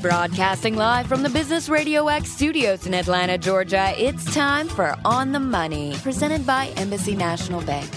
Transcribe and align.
Broadcasting 0.00 0.76
live 0.76 1.06
from 1.06 1.22
the 1.22 1.28
Business 1.28 1.68
Radio 1.68 2.06
X 2.08 2.30
studios 2.30 2.86
in 2.86 2.94
Atlanta, 2.94 3.36
Georgia, 3.36 3.92
it's 3.96 4.24
time 4.34 4.68
for 4.68 4.94
On 5.04 5.32
the 5.32 5.40
Money, 5.40 5.94
presented 6.02 6.46
by 6.46 6.68
Embassy 6.76 7.16
National 7.16 7.60
Bank. 7.62 7.90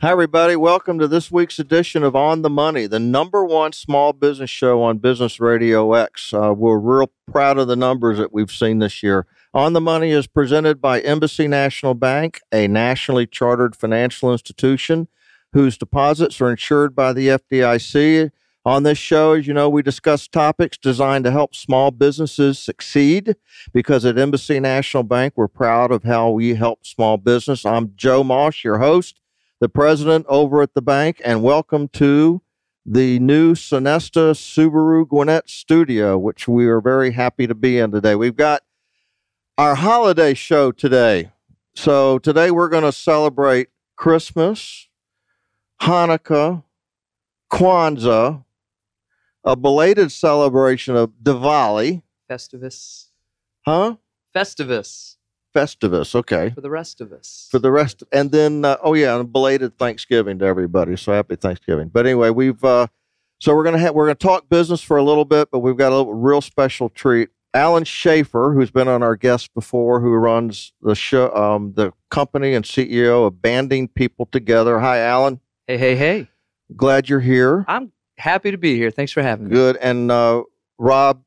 Hi, 0.00 0.12
everybody. 0.12 0.54
Welcome 0.54 1.00
to 1.00 1.08
this 1.08 1.28
week's 1.28 1.58
edition 1.58 2.04
of 2.04 2.14
On 2.14 2.42
the 2.42 2.48
Money, 2.48 2.86
the 2.86 3.00
number 3.00 3.44
one 3.44 3.72
small 3.72 4.12
business 4.12 4.48
show 4.48 4.80
on 4.80 4.98
Business 4.98 5.40
Radio 5.40 5.92
X. 5.92 6.32
Uh, 6.32 6.54
we're 6.56 6.78
real 6.78 7.10
proud 7.28 7.58
of 7.58 7.66
the 7.66 7.74
numbers 7.74 8.16
that 8.18 8.32
we've 8.32 8.52
seen 8.52 8.78
this 8.78 9.02
year. 9.02 9.26
On 9.52 9.72
the 9.72 9.80
Money 9.80 10.12
is 10.12 10.28
presented 10.28 10.80
by 10.80 11.00
Embassy 11.00 11.48
National 11.48 11.94
Bank, 11.94 12.40
a 12.52 12.68
nationally 12.68 13.26
chartered 13.26 13.74
financial 13.74 14.30
institution 14.30 15.08
whose 15.52 15.76
deposits 15.76 16.40
are 16.40 16.50
insured 16.52 16.94
by 16.94 17.12
the 17.12 17.26
FDIC. 17.26 18.30
On 18.64 18.84
this 18.84 18.98
show, 18.98 19.32
as 19.32 19.48
you 19.48 19.54
know, 19.54 19.68
we 19.68 19.82
discuss 19.82 20.28
topics 20.28 20.78
designed 20.78 21.24
to 21.24 21.32
help 21.32 21.56
small 21.56 21.90
businesses 21.90 22.60
succeed 22.60 23.34
because 23.72 24.04
at 24.04 24.16
Embassy 24.16 24.60
National 24.60 25.02
Bank, 25.02 25.32
we're 25.34 25.48
proud 25.48 25.90
of 25.90 26.04
how 26.04 26.30
we 26.30 26.54
help 26.54 26.86
small 26.86 27.16
business. 27.16 27.66
I'm 27.66 27.94
Joe 27.96 28.22
Mosh, 28.22 28.62
your 28.62 28.78
host 28.78 29.17
the 29.60 29.68
president 29.68 30.24
over 30.28 30.62
at 30.62 30.74
the 30.74 30.82
bank, 30.82 31.20
and 31.24 31.42
welcome 31.42 31.88
to 31.88 32.42
the 32.86 33.18
new 33.18 33.54
Sonesta 33.54 34.32
Subaru 34.32 35.06
Gwinnett 35.06 35.50
studio, 35.50 36.16
which 36.16 36.46
we 36.46 36.66
are 36.66 36.80
very 36.80 37.10
happy 37.10 37.46
to 37.46 37.54
be 37.54 37.78
in 37.78 37.90
today. 37.90 38.14
We've 38.14 38.36
got 38.36 38.62
our 39.56 39.74
holiday 39.74 40.34
show 40.34 40.70
today. 40.70 41.32
So 41.74 42.18
today 42.20 42.50
we're 42.50 42.68
going 42.68 42.84
to 42.84 42.92
celebrate 42.92 43.68
Christmas, 43.96 44.88
Hanukkah, 45.82 46.62
Kwanzaa, 47.50 48.44
a 49.44 49.56
belated 49.56 50.12
celebration 50.12 50.94
of 50.94 51.10
Diwali. 51.22 52.02
Festivus. 52.30 53.06
Huh? 53.66 53.96
Festivus. 54.34 55.17
Festivus. 55.58 56.14
Okay. 56.14 56.50
For 56.50 56.60
the 56.60 56.70
rest 56.70 57.00
of 57.00 57.12
us. 57.12 57.48
For 57.50 57.58
the 57.58 57.70
rest, 57.70 58.02
and 58.12 58.30
then 58.30 58.64
uh, 58.64 58.76
oh 58.82 58.94
yeah, 58.94 59.18
and 59.18 59.32
belated 59.32 59.76
Thanksgiving 59.78 60.38
to 60.38 60.44
everybody. 60.44 60.96
So 60.96 61.12
happy 61.12 61.36
Thanksgiving. 61.36 61.88
But 61.88 62.06
anyway, 62.06 62.30
we've 62.30 62.62
uh, 62.64 62.86
so 63.40 63.54
we're 63.54 63.64
gonna 63.64 63.78
have 63.78 63.94
we're 63.94 64.06
gonna 64.06 64.14
talk 64.16 64.48
business 64.48 64.80
for 64.80 64.96
a 64.96 65.02
little 65.02 65.24
bit, 65.24 65.50
but 65.50 65.60
we've 65.60 65.76
got 65.76 65.92
a 65.92 65.96
little, 65.96 66.14
real 66.14 66.40
special 66.40 66.88
treat. 66.88 67.30
Alan 67.54 67.84
Schaefer, 67.84 68.52
who's 68.52 68.70
been 68.70 68.88
on 68.88 69.02
our 69.02 69.16
guest 69.16 69.54
before, 69.54 70.00
who 70.00 70.12
runs 70.12 70.72
the 70.82 70.94
show, 70.94 71.34
um, 71.34 71.72
the 71.74 71.92
company 72.10 72.54
and 72.54 72.64
CEO 72.64 73.26
of 73.26 73.40
Banding 73.40 73.88
People 73.88 74.26
Together. 74.26 74.78
Hi, 74.80 74.98
Alan. 74.98 75.40
Hey, 75.66 75.78
hey, 75.78 75.96
hey. 75.96 76.28
Glad 76.76 77.08
you're 77.08 77.20
here. 77.20 77.64
I'm 77.66 77.92
happy 78.18 78.50
to 78.50 78.58
be 78.58 78.76
here. 78.76 78.90
Thanks 78.90 79.12
for 79.12 79.22
having 79.22 79.48
me. 79.48 79.54
Good. 79.54 79.76
And 79.78 80.10
uh, 80.10 80.42
Rob 80.78 81.22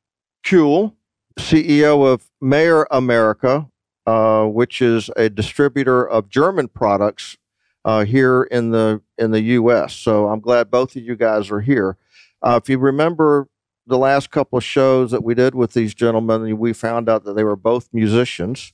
Kuhl, 0.45 0.95
CEO 1.39 2.05
of 2.05 2.29
Maier 2.41 2.85
America, 2.91 3.67
uh, 4.11 4.45
which 4.45 4.81
is 4.81 5.09
a 5.15 5.29
distributor 5.29 6.05
of 6.07 6.27
German 6.27 6.67
products 6.67 7.37
uh, 7.85 8.03
here 8.03 8.43
in 8.43 8.71
the 8.71 9.01
in 9.17 9.31
the 9.31 9.39
U.S. 9.59 9.93
So 9.93 10.27
I'm 10.27 10.41
glad 10.41 10.69
both 10.69 10.97
of 10.97 11.01
you 11.01 11.15
guys 11.15 11.49
are 11.49 11.61
here. 11.61 11.97
Uh, 12.41 12.59
if 12.61 12.67
you 12.69 12.77
remember 12.77 13.47
the 13.87 13.97
last 13.97 14.29
couple 14.29 14.57
of 14.57 14.65
shows 14.65 15.11
that 15.11 15.23
we 15.23 15.33
did 15.33 15.55
with 15.55 15.71
these 15.71 15.93
gentlemen, 15.93 16.57
we 16.59 16.73
found 16.73 17.07
out 17.07 17.23
that 17.23 17.33
they 17.37 17.45
were 17.45 17.55
both 17.55 17.87
musicians, 17.93 18.73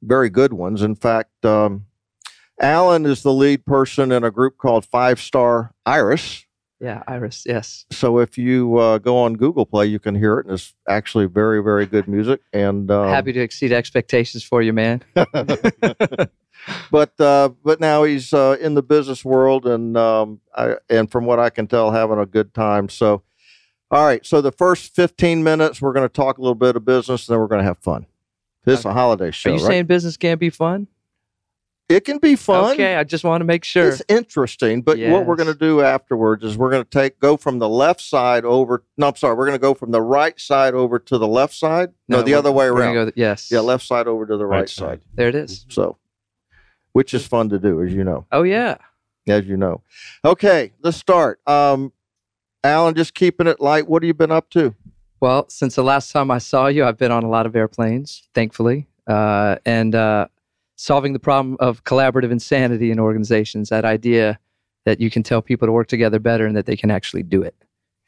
very 0.00 0.30
good 0.30 0.54
ones. 0.54 0.80
In 0.80 0.94
fact, 0.94 1.44
um, 1.44 1.84
Alan 2.58 3.04
is 3.04 3.22
the 3.22 3.32
lead 3.32 3.66
person 3.66 4.10
in 4.10 4.24
a 4.24 4.30
group 4.30 4.56
called 4.56 4.86
Five 4.86 5.20
Star 5.20 5.74
Iris. 5.84 6.46
Yeah, 6.80 7.02
Iris. 7.08 7.44
Yes. 7.44 7.86
So 7.90 8.18
if 8.18 8.38
you 8.38 8.76
uh, 8.78 8.98
go 8.98 9.16
on 9.18 9.34
Google 9.34 9.66
Play, 9.66 9.86
you 9.86 9.98
can 9.98 10.14
hear 10.14 10.38
it, 10.38 10.46
and 10.46 10.54
it's 10.54 10.74
actually 10.88 11.26
very, 11.26 11.62
very 11.62 11.86
good 11.86 12.06
music. 12.06 12.40
And 12.52 12.90
um, 12.90 13.08
happy 13.08 13.32
to 13.32 13.40
exceed 13.40 13.72
expectations 13.72 14.44
for 14.44 14.62
you, 14.62 14.72
man. 14.72 15.02
but 16.90 17.20
uh, 17.20 17.50
but 17.64 17.80
now 17.80 18.04
he's 18.04 18.32
uh, 18.32 18.56
in 18.60 18.74
the 18.74 18.82
business 18.82 19.24
world, 19.24 19.66
and 19.66 19.96
um, 19.96 20.40
I, 20.54 20.76
and 20.88 21.10
from 21.10 21.24
what 21.24 21.40
I 21.40 21.50
can 21.50 21.66
tell, 21.66 21.90
having 21.90 22.18
a 22.18 22.26
good 22.26 22.54
time. 22.54 22.88
So, 22.88 23.22
all 23.90 24.04
right. 24.04 24.24
So 24.24 24.40
the 24.40 24.52
first 24.52 24.94
fifteen 24.94 25.42
minutes, 25.42 25.82
we're 25.82 25.92
going 25.92 26.08
to 26.08 26.12
talk 26.12 26.38
a 26.38 26.40
little 26.40 26.54
bit 26.54 26.76
of 26.76 26.84
business, 26.84 27.28
and 27.28 27.34
then 27.34 27.40
we're 27.40 27.48
going 27.48 27.60
to 27.60 27.66
have 27.66 27.78
fun. 27.78 28.06
This 28.64 28.80
okay. 28.80 28.90
is 28.90 28.92
a 28.92 28.92
holiday 28.92 29.30
show. 29.32 29.50
Are 29.50 29.54
you 29.54 29.62
right? 29.62 29.68
saying 29.68 29.86
business 29.86 30.16
can't 30.16 30.38
be 30.38 30.50
fun? 30.50 30.86
It 31.88 32.04
can 32.04 32.18
be 32.18 32.36
fun. 32.36 32.74
Okay, 32.74 32.96
I 32.96 33.04
just 33.04 33.24
want 33.24 33.40
to 33.40 33.46
make 33.46 33.64
sure. 33.64 33.88
It's 33.88 34.02
interesting, 34.08 34.82
but 34.82 34.98
yes. 34.98 35.10
what 35.10 35.24
we're 35.24 35.36
going 35.36 35.50
to 35.50 35.58
do 35.58 35.80
afterwards 35.80 36.44
is 36.44 36.58
we're 36.58 36.70
going 36.70 36.84
to 36.84 36.90
take 36.90 37.18
go 37.18 37.38
from 37.38 37.60
the 37.60 37.68
left 37.68 38.02
side 38.02 38.44
over. 38.44 38.84
No, 38.98 39.08
I'm 39.08 39.16
sorry, 39.16 39.34
we're 39.34 39.46
going 39.46 39.58
to 39.58 39.62
go 39.62 39.72
from 39.72 39.90
the 39.90 40.02
right 40.02 40.38
side 40.38 40.74
over 40.74 40.98
to 40.98 41.16
the 41.16 41.26
left 41.26 41.54
side. 41.54 41.94
No, 42.06 42.18
no 42.18 42.22
the 42.24 42.34
other 42.34 42.52
way 42.52 42.66
around. 42.66 42.92
Go, 42.94 43.12
yes. 43.16 43.50
Yeah, 43.50 43.60
left 43.60 43.86
side 43.86 44.06
over 44.06 44.26
to 44.26 44.36
the 44.36 44.44
right, 44.44 44.58
right 44.58 44.68
side. 44.68 44.86
side. 44.86 45.00
There 45.14 45.28
it 45.28 45.34
is. 45.34 45.64
So, 45.70 45.96
which 46.92 47.14
is 47.14 47.26
fun 47.26 47.48
to 47.48 47.58
do, 47.58 47.82
as 47.82 47.94
you 47.94 48.04
know. 48.04 48.26
Oh 48.32 48.42
yeah. 48.42 48.76
As 49.26 49.46
you 49.46 49.56
know. 49.56 49.80
Okay, 50.26 50.72
let's 50.82 50.98
start. 50.98 51.40
Um, 51.48 51.94
Alan, 52.62 52.96
just 52.96 53.14
keeping 53.14 53.46
it 53.46 53.60
light. 53.60 53.88
What 53.88 54.02
have 54.02 54.06
you 54.08 54.14
been 54.14 54.32
up 54.32 54.50
to? 54.50 54.74
Well, 55.20 55.48
since 55.48 55.74
the 55.74 55.84
last 55.84 56.12
time 56.12 56.30
I 56.30 56.38
saw 56.38 56.66
you, 56.66 56.84
I've 56.84 56.98
been 56.98 57.12
on 57.12 57.24
a 57.24 57.30
lot 57.30 57.46
of 57.46 57.56
airplanes, 57.56 58.28
thankfully, 58.34 58.88
uh, 59.06 59.56
and. 59.64 59.94
Uh, 59.94 60.28
solving 60.78 61.12
the 61.12 61.18
problem 61.18 61.56
of 61.58 61.82
collaborative 61.84 62.30
insanity 62.30 62.90
in 62.90 63.00
organizations, 63.00 63.68
that 63.68 63.84
idea 63.84 64.38
that 64.84 65.00
you 65.00 65.10
can 65.10 65.22
tell 65.22 65.42
people 65.42 65.66
to 65.66 65.72
work 65.72 65.88
together 65.88 66.18
better 66.18 66.46
and 66.46 66.56
that 66.56 66.66
they 66.66 66.76
can 66.76 66.90
actually 66.90 67.24
do 67.24 67.42
it. 67.42 67.54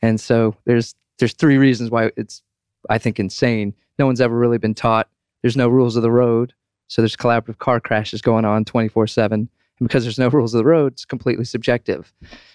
And 0.01 0.19
so 0.19 0.57
there's 0.65 0.95
there's 1.19 1.35
three 1.35 1.59
reasons 1.59 1.91
why 1.91 2.11
it's 2.17 2.43
I 2.89 2.97
think 2.97 3.21
insane. 3.21 3.75
No 3.99 4.07
one's 4.07 4.21
ever 4.21 4.39
really 4.39 4.57
been 4.57 4.75
taught. 4.75 5.09
There's 5.43 5.57
no 5.57 5.69
rules 5.69 5.97
of 5.97 6.03
the 6.03 6.11
road. 6.11 6.55
So 6.89 7.03
there's 7.03 7.17
collaborative 7.17 7.59
car 7.59 7.81
crashes 7.81 8.23
going 8.23 8.45
on 8.45 8.65
24/7. 8.65 9.33
And 9.33 9.49
because 9.81 10.05
there's 10.05 10.19
no 10.19 10.29
rules 10.31 10.55
of 10.55 10.59
the 10.59 10.65
road, 10.65 10.93
it's 10.93 11.05
completely 11.05 11.45
subjective. 11.45 12.13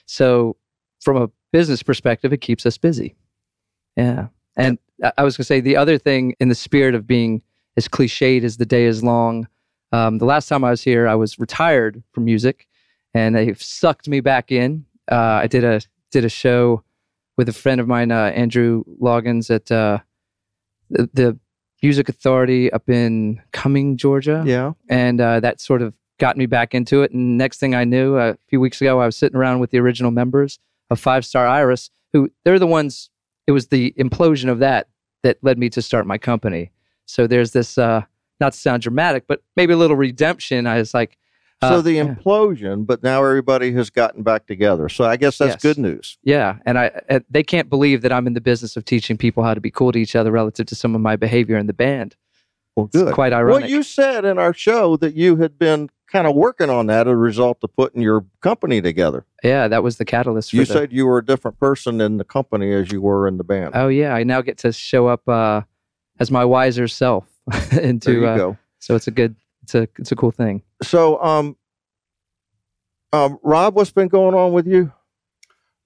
So 0.07 0.55
from 1.01 1.17
a 1.17 1.29
business 1.51 1.83
perspective, 1.83 2.33
it 2.33 2.41
keeps 2.41 2.65
us 2.65 2.77
busy. 2.77 3.15
Yeah. 3.95 4.27
And 4.55 4.79
I 5.17 5.23
was 5.23 5.35
going 5.35 5.43
to 5.43 5.47
say 5.47 5.59
the 5.59 5.75
other 5.75 5.97
thing 5.97 6.35
in 6.39 6.47
the 6.47 6.55
spirit 6.55 6.95
of 6.95 7.05
being 7.05 7.41
as 7.75 7.89
cliched 7.89 8.43
as 8.43 8.57
the 8.57 8.65
day 8.65 8.85
is 8.85 9.03
long, 9.03 9.47
um, 9.91 10.17
the 10.17 10.25
last 10.25 10.47
time 10.47 10.63
I 10.63 10.71
was 10.71 10.83
here, 10.83 11.07
I 11.07 11.15
was 11.15 11.39
retired 11.39 12.03
from 12.11 12.25
music, 12.25 12.67
and 13.13 13.35
they 13.35 13.53
sucked 13.55 14.07
me 14.07 14.19
back 14.19 14.51
in. 14.51 14.85
Uh, 15.11 15.39
I 15.43 15.47
did 15.47 15.63
a 15.63 15.81
did 16.11 16.25
a 16.25 16.29
show 16.29 16.83
with 17.37 17.49
a 17.49 17.53
friend 17.53 17.81
of 17.81 17.87
mine, 17.87 18.11
uh, 18.11 18.31
Andrew 18.35 18.83
Loggins, 19.01 19.53
at 19.53 19.71
uh, 19.71 19.99
the, 20.89 21.09
the, 21.13 21.39
Music 21.83 22.09
Authority 22.09 22.71
up 22.71 22.89
in 22.89 23.39
Cumming, 23.51 23.95
Georgia. 23.97 24.43
Yeah, 24.45 24.71
and 24.89 25.21
uh, 25.21 25.39
that 25.41 25.61
sort 25.61 25.83
of 25.83 25.93
got 26.19 26.35
me 26.35 26.47
back 26.47 26.73
into 26.73 27.03
it. 27.03 27.11
And 27.11 27.37
next 27.37 27.59
thing 27.59 27.75
I 27.75 27.83
knew, 27.83 28.17
a 28.17 28.37
few 28.47 28.59
weeks 28.59 28.81
ago, 28.81 28.99
I 28.99 29.05
was 29.05 29.15
sitting 29.15 29.37
around 29.37 29.59
with 29.59 29.69
the 29.69 29.79
original 29.79 30.09
members 30.09 30.57
of 30.89 30.99
Five 30.99 31.25
Star 31.25 31.45
Iris, 31.45 31.91
who 32.11 32.31
they're 32.43 32.57
the 32.57 32.65
ones. 32.65 33.11
It 33.45 33.51
was 33.51 33.67
the 33.67 33.93
implosion 33.99 34.49
of 34.49 34.59
that 34.59 34.87
that 35.21 35.37
led 35.43 35.59
me 35.59 35.69
to 35.71 35.81
start 35.81 36.07
my 36.07 36.17
company. 36.17 36.71
So 37.05 37.27
there's 37.27 37.51
this 37.51 37.77
uh, 37.77 38.03
not 38.39 38.53
to 38.53 38.59
sound 38.59 38.81
dramatic, 38.83 39.25
but 39.27 39.41
maybe 39.55 39.73
a 39.73 39.77
little 39.77 39.95
redemption. 39.95 40.67
I 40.67 40.77
was 40.77 40.93
like, 40.93 41.17
uh, 41.61 41.69
so 41.69 41.81
the 41.81 41.97
implosion, 41.97 42.85
but 42.85 43.01
now 43.01 43.23
everybody 43.23 43.71
has 43.73 43.89
gotten 43.89 44.23
back 44.23 44.45
together. 44.45 44.89
So 44.89 45.05
I 45.05 45.15
guess 45.15 45.37
that's 45.37 45.53
yes. 45.53 45.61
good 45.61 45.77
news. 45.77 46.17
Yeah, 46.23 46.57
and 46.65 46.77
I 46.77 46.91
uh, 47.09 47.19
they 47.29 47.43
can't 47.43 47.69
believe 47.69 48.01
that 48.01 48.11
I'm 48.11 48.27
in 48.27 48.33
the 48.33 48.41
business 48.41 48.75
of 48.75 48.85
teaching 48.85 49.17
people 49.17 49.43
how 49.43 49.53
to 49.53 49.61
be 49.61 49.71
cool 49.71 49.91
to 49.91 49.99
each 49.99 50.15
other 50.15 50.31
relative 50.31 50.65
to 50.67 50.75
some 50.75 50.95
of 50.95 51.01
my 51.01 51.15
behavior 51.15 51.57
in 51.57 51.67
the 51.67 51.73
band. 51.73 52.15
Well, 52.75 52.87
good. 52.87 53.07
It's 53.07 53.15
quite 53.15 53.31
ironic. 53.31 53.61
Well, 53.61 53.69
you 53.69 53.83
said 53.83 54.25
in 54.25 54.37
our 54.37 54.53
show 54.53 54.97
that 54.97 55.13
you 55.13 55.37
had 55.37 55.57
been 55.57 55.89
kind 56.11 56.27
of 56.27 56.35
working 56.35 56.69
on 56.69 56.87
that 56.87 57.07
as 57.07 57.11
a 57.11 57.15
result 57.15 57.59
of 57.63 57.75
putting 57.75 58.01
your 58.01 58.25
company 58.41 58.81
together. 58.81 59.25
Yeah, 59.43 59.67
that 59.69 59.81
was 59.81 59.97
the 59.97 60.05
catalyst. 60.05 60.53
you 60.53 60.65
the, 60.65 60.73
said 60.73 60.91
you 60.91 61.05
were 61.05 61.19
a 61.19 61.25
different 61.25 61.59
person 61.59 62.01
in 62.01 62.17
the 62.17 62.23
company 62.25 62.73
as 62.73 62.91
you 62.91 63.01
were 63.01 63.27
in 63.27 63.37
the 63.37 63.43
band. 63.45 63.71
Oh 63.75 63.87
yeah, 63.87 64.13
I 64.13 64.23
now 64.23 64.41
get 64.41 64.57
to 64.59 64.73
show 64.73 65.07
up 65.07 65.27
uh, 65.27 65.61
as 66.19 66.31
my 66.31 66.43
wiser 66.43 66.87
self. 66.87 67.27
into 67.71 68.11
there 68.11 68.19
you 68.19 68.27
uh, 68.27 68.37
go. 68.37 68.57
So 68.79 68.95
it's 68.95 69.07
a 69.07 69.11
good 69.11 69.35
it's 69.63 69.75
a 69.75 69.87
it's 69.97 70.11
a 70.11 70.15
cool 70.15 70.31
thing. 70.31 70.61
So 70.83 71.21
um 71.21 71.57
um 73.13 73.39
Rob, 73.43 73.75
what's 73.75 73.91
been 73.91 74.07
going 74.07 74.35
on 74.35 74.51
with 74.51 74.67
you? 74.67 74.91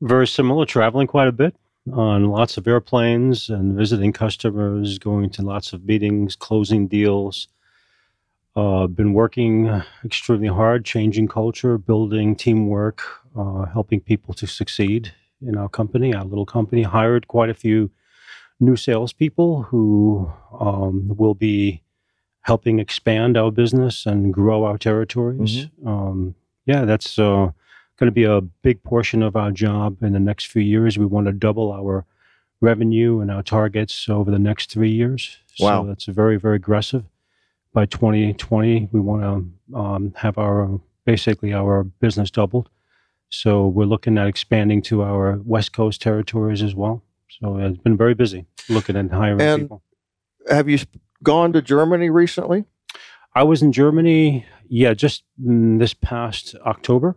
Very 0.01 0.27
similar, 0.27 0.65
traveling 0.65 1.07
quite 1.07 1.27
a 1.27 1.33
bit 1.33 1.55
on 1.91 2.25
lots 2.25 2.57
of 2.57 2.67
airplanes 2.67 3.49
and 3.49 3.75
visiting 3.75 4.13
customers, 4.13 4.99
going 4.99 5.29
to 5.31 5.41
lots 5.41 5.73
of 5.73 5.83
meetings, 5.85 6.35
closing 6.35 6.87
deals. 6.87 7.47
Uh, 8.55 8.87
been 8.87 9.13
working 9.13 9.67
extremely 10.03 10.47
hard, 10.47 10.83
changing 10.83 11.27
culture, 11.27 11.77
building 11.77 12.35
teamwork, 12.35 13.01
uh, 13.37 13.65
helping 13.65 14.01
people 14.01 14.33
to 14.33 14.47
succeed 14.47 15.13
in 15.41 15.57
our 15.57 15.69
company, 15.69 16.13
our 16.13 16.25
little 16.25 16.45
company. 16.45 16.83
Hired 16.83 17.27
quite 17.27 17.49
a 17.49 17.53
few 17.53 17.91
new 18.59 18.75
salespeople 18.75 19.63
who 19.63 20.31
um, 20.59 21.15
will 21.17 21.33
be 21.33 21.81
helping 22.41 22.79
expand 22.79 23.37
our 23.37 23.51
business 23.51 24.05
and 24.05 24.33
grow 24.33 24.63
our 24.63 24.77
territories. 24.77 25.67
Um, 25.85 26.35
yeah, 26.65 26.85
that's 26.85 27.17
uh, 27.19 27.51
going 27.97 28.07
to 28.07 28.11
be 28.11 28.23
a 28.23 28.41
big 28.41 28.83
portion 28.83 29.21
of 29.21 29.35
our 29.35 29.51
job 29.51 30.01
in 30.01 30.13
the 30.13 30.19
next 30.19 30.45
few 30.45 30.61
years. 30.61 30.97
We 30.97 31.05
want 31.05 31.27
to 31.27 31.33
double 31.33 31.71
our 31.71 32.05
revenue 32.61 33.19
and 33.19 33.31
our 33.31 33.43
targets 33.43 34.09
over 34.09 34.31
the 34.31 34.39
next 34.39 34.71
three 34.71 34.91
years. 34.91 35.37
Wow. 35.59 35.83
So 35.83 35.87
that's 35.87 36.05
very, 36.05 36.37
very 36.37 36.55
aggressive. 36.55 37.03
By 37.73 37.85
2020, 37.85 38.89
we 38.91 38.99
want 38.99 39.21
to 39.21 39.77
um, 39.77 40.13
have 40.17 40.37
our 40.37 40.79
basically 41.05 41.53
our 41.53 41.83
business 41.83 42.31
doubled. 42.31 42.69
So 43.29 43.67
we're 43.67 43.85
looking 43.85 44.17
at 44.17 44.27
expanding 44.27 44.81
to 44.83 45.03
our 45.03 45.39
West 45.45 45.71
Coast 45.71 46.01
territories 46.01 46.63
as 46.63 46.73
well. 46.73 47.03
So 47.29 47.57
it's 47.57 47.77
been 47.77 47.97
very 47.97 48.13
busy 48.13 48.45
looking 48.69 48.95
at 48.95 49.11
hiring 49.11 49.41
And- 49.41 49.61
people. 49.63 49.83
Have 50.49 50.67
you 50.69 50.79
gone 51.21 51.53
to 51.53 51.61
Germany 51.61 52.09
recently? 52.09 52.65
I 53.35 53.43
was 53.43 53.61
in 53.61 53.71
Germany, 53.71 54.45
yeah, 54.67 54.93
just 54.93 55.23
this 55.37 55.93
past 55.93 56.55
October. 56.65 57.15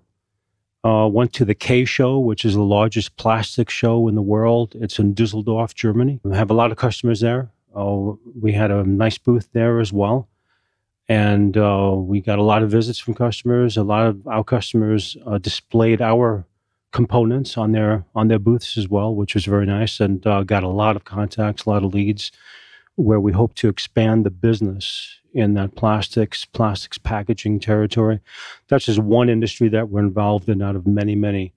Uh, 0.84 1.08
went 1.10 1.32
to 1.34 1.44
the 1.44 1.54
K 1.54 1.84
Show, 1.84 2.18
which 2.18 2.44
is 2.44 2.54
the 2.54 2.62
largest 2.62 3.16
plastic 3.16 3.70
show 3.70 4.08
in 4.08 4.16
the 4.16 4.22
world. 4.22 4.74
It's 4.74 4.98
in 4.98 5.14
Dusseldorf, 5.14 5.74
Germany. 5.74 6.18
We 6.24 6.36
have 6.36 6.50
a 6.50 6.54
lot 6.54 6.72
of 6.72 6.76
customers 6.76 7.20
there. 7.20 7.52
Uh, 7.74 8.12
we 8.38 8.52
had 8.52 8.70
a 8.72 8.82
nice 8.84 9.16
booth 9.16 9.48
there 9.52 9.78
as 9.78 9.92
well. 9.92 10.28
And 11.08 11.56
uh, 11.56 11.92
we 11.96 12.20
got 12.20 12.38
a 12.40 12.42
lot 12.42 12.62
of 12.64 12.70
visits 12.70 12.98
from 12.98 13.14
customers. 13.14 13.76
A 13.76 13.84
lot 13.84 14.06
of 14.06 14.26
our 14.26 14.42
customers 14.44 15.16
uh, 15.24 15.38
displayed 15.38 16.02
our 16.02 16.46
components 16.92 17.58
on 17.58 17.72
their 17.72 18.04
on 18.14 18.28
their 18.28 18.38
booths 18.38 18.76
as 18.76 18.88
well, 18.88 19.14
which 19.14 19.34
was 19.34 19.44
very 19.44 19.66
nice. 19.66 19.98
And 20.00 20.26
uh, 20.26 20.42
got 20.44 20.62
a 20.62 20.68
lot 20.68 20.96
of 20.96 21.04
contacts, 21.04 21.64
a 21.64 21.70
lot 21.70 21.82
of 21.82 21.92
leads, 21.94 22.30
where 22.96 23.20
we 23.20 23.32
hope 23.32 23.54
to 23.54 23.68
expand 23.68 24.24
the 24.24 24.30
business 24.30 25.18
in 25.34 25.54
that 25.54 25.74
plastics, 25.74 26.44
plastics 26.44 26.98
packaging 26.98 27.58
territory. 27.58 28.20
That's 28.68 28.84
just 28.84 28.98
one 28.98 29.28
industry 29.30 29.68
that 29.70 29.88
we're 29.88 30.00
involved 30.00 30.48
in 30.48 30.62
out 30.62 30.76
of 30.76 30.86
many, 30.86 31.14
many, 31.14 31.54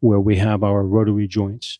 where 0.00 0.20
we 0.20 0.36
have 0.36 0.62
our 0.62 0.82
rotary 0.84 1.26
joints. 1.26 1.78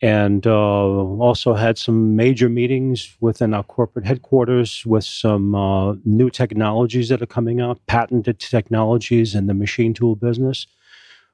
And 0.00 0.46
uh, 0.48 0.50
also 0.50 1.54
had 1.54 1.78
some 1.78 2.16
major 2.16 2.48
meetings 2.48 3.16
within 3.20 3.54
our 3.54 3.62
corporate 3.62 4.04
headquarters 4.04 4.84
with 4.84 5.04
some 5.04 5.54
uh, 5.54 5.94
new 6.04 6.28
technologies 6.28 7.08
that 7.10 7.22
are 7.22 7.26
coming 7.26 7.60
out, 7.60 7.78
patented 7.86 8.40
technologies 8.40 9.36
in 9.36 9.46
the 9.46 9.54
machine 9.54 9.94
tool 9.94 10.16
business, 10.16 10.66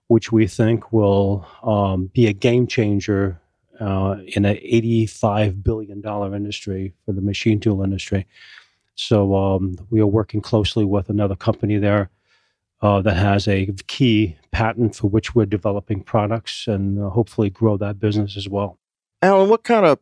which 0.09 0.33
we 0.33 0.47
think 0.47 0.93
will 0.93 1.47
um, 1.63 2.07
be 2.13 2.27
a 2.27 2.33
game 2.33 2.67
changer 2.67 3.41
uh, 3.81 4.17
in 4.27 4.45
an 4.45 4.57
$85 4.57 5.63
billion 5.63 6.03
industry 6.35 6.95
for 7.05 7.13
the 7.13 7.21
machine 7.21 7.61
tool 7.61 7.83
industry. 7.83 8.27
So 8.97 9.37
um, 9.37 9.77
we 9.91 10.01
are 10.01 10.07
working 10.07 10.41
closely 10.41 10.85
with 10.85 11.09
another 11.09 11.37
company 11.37 11.79
there 11.79 12.11
uh, 12.83 13.01
that 13.03 13.17
has 13.17 13.47
a 13.47 13.67
key 13.87 14.37
patent 14.51 14.97
for 14.97 15.09
which 15.09 15.35
we're 15.35 15.47
developing 15.47 16.03
products 16.03 16.67
and 16.67 17.01
uh, 17.01 17.11
hopefully 17.11 17.51
grow 17.51 17.77
that 17.77 18.01
business 18.01 18.37
as 18.37 18.49
well. 18.49 18.79
Alan, 19.23 19.49
what 19.49 19.63
kind 19.63 19.87
of 19.87 19.99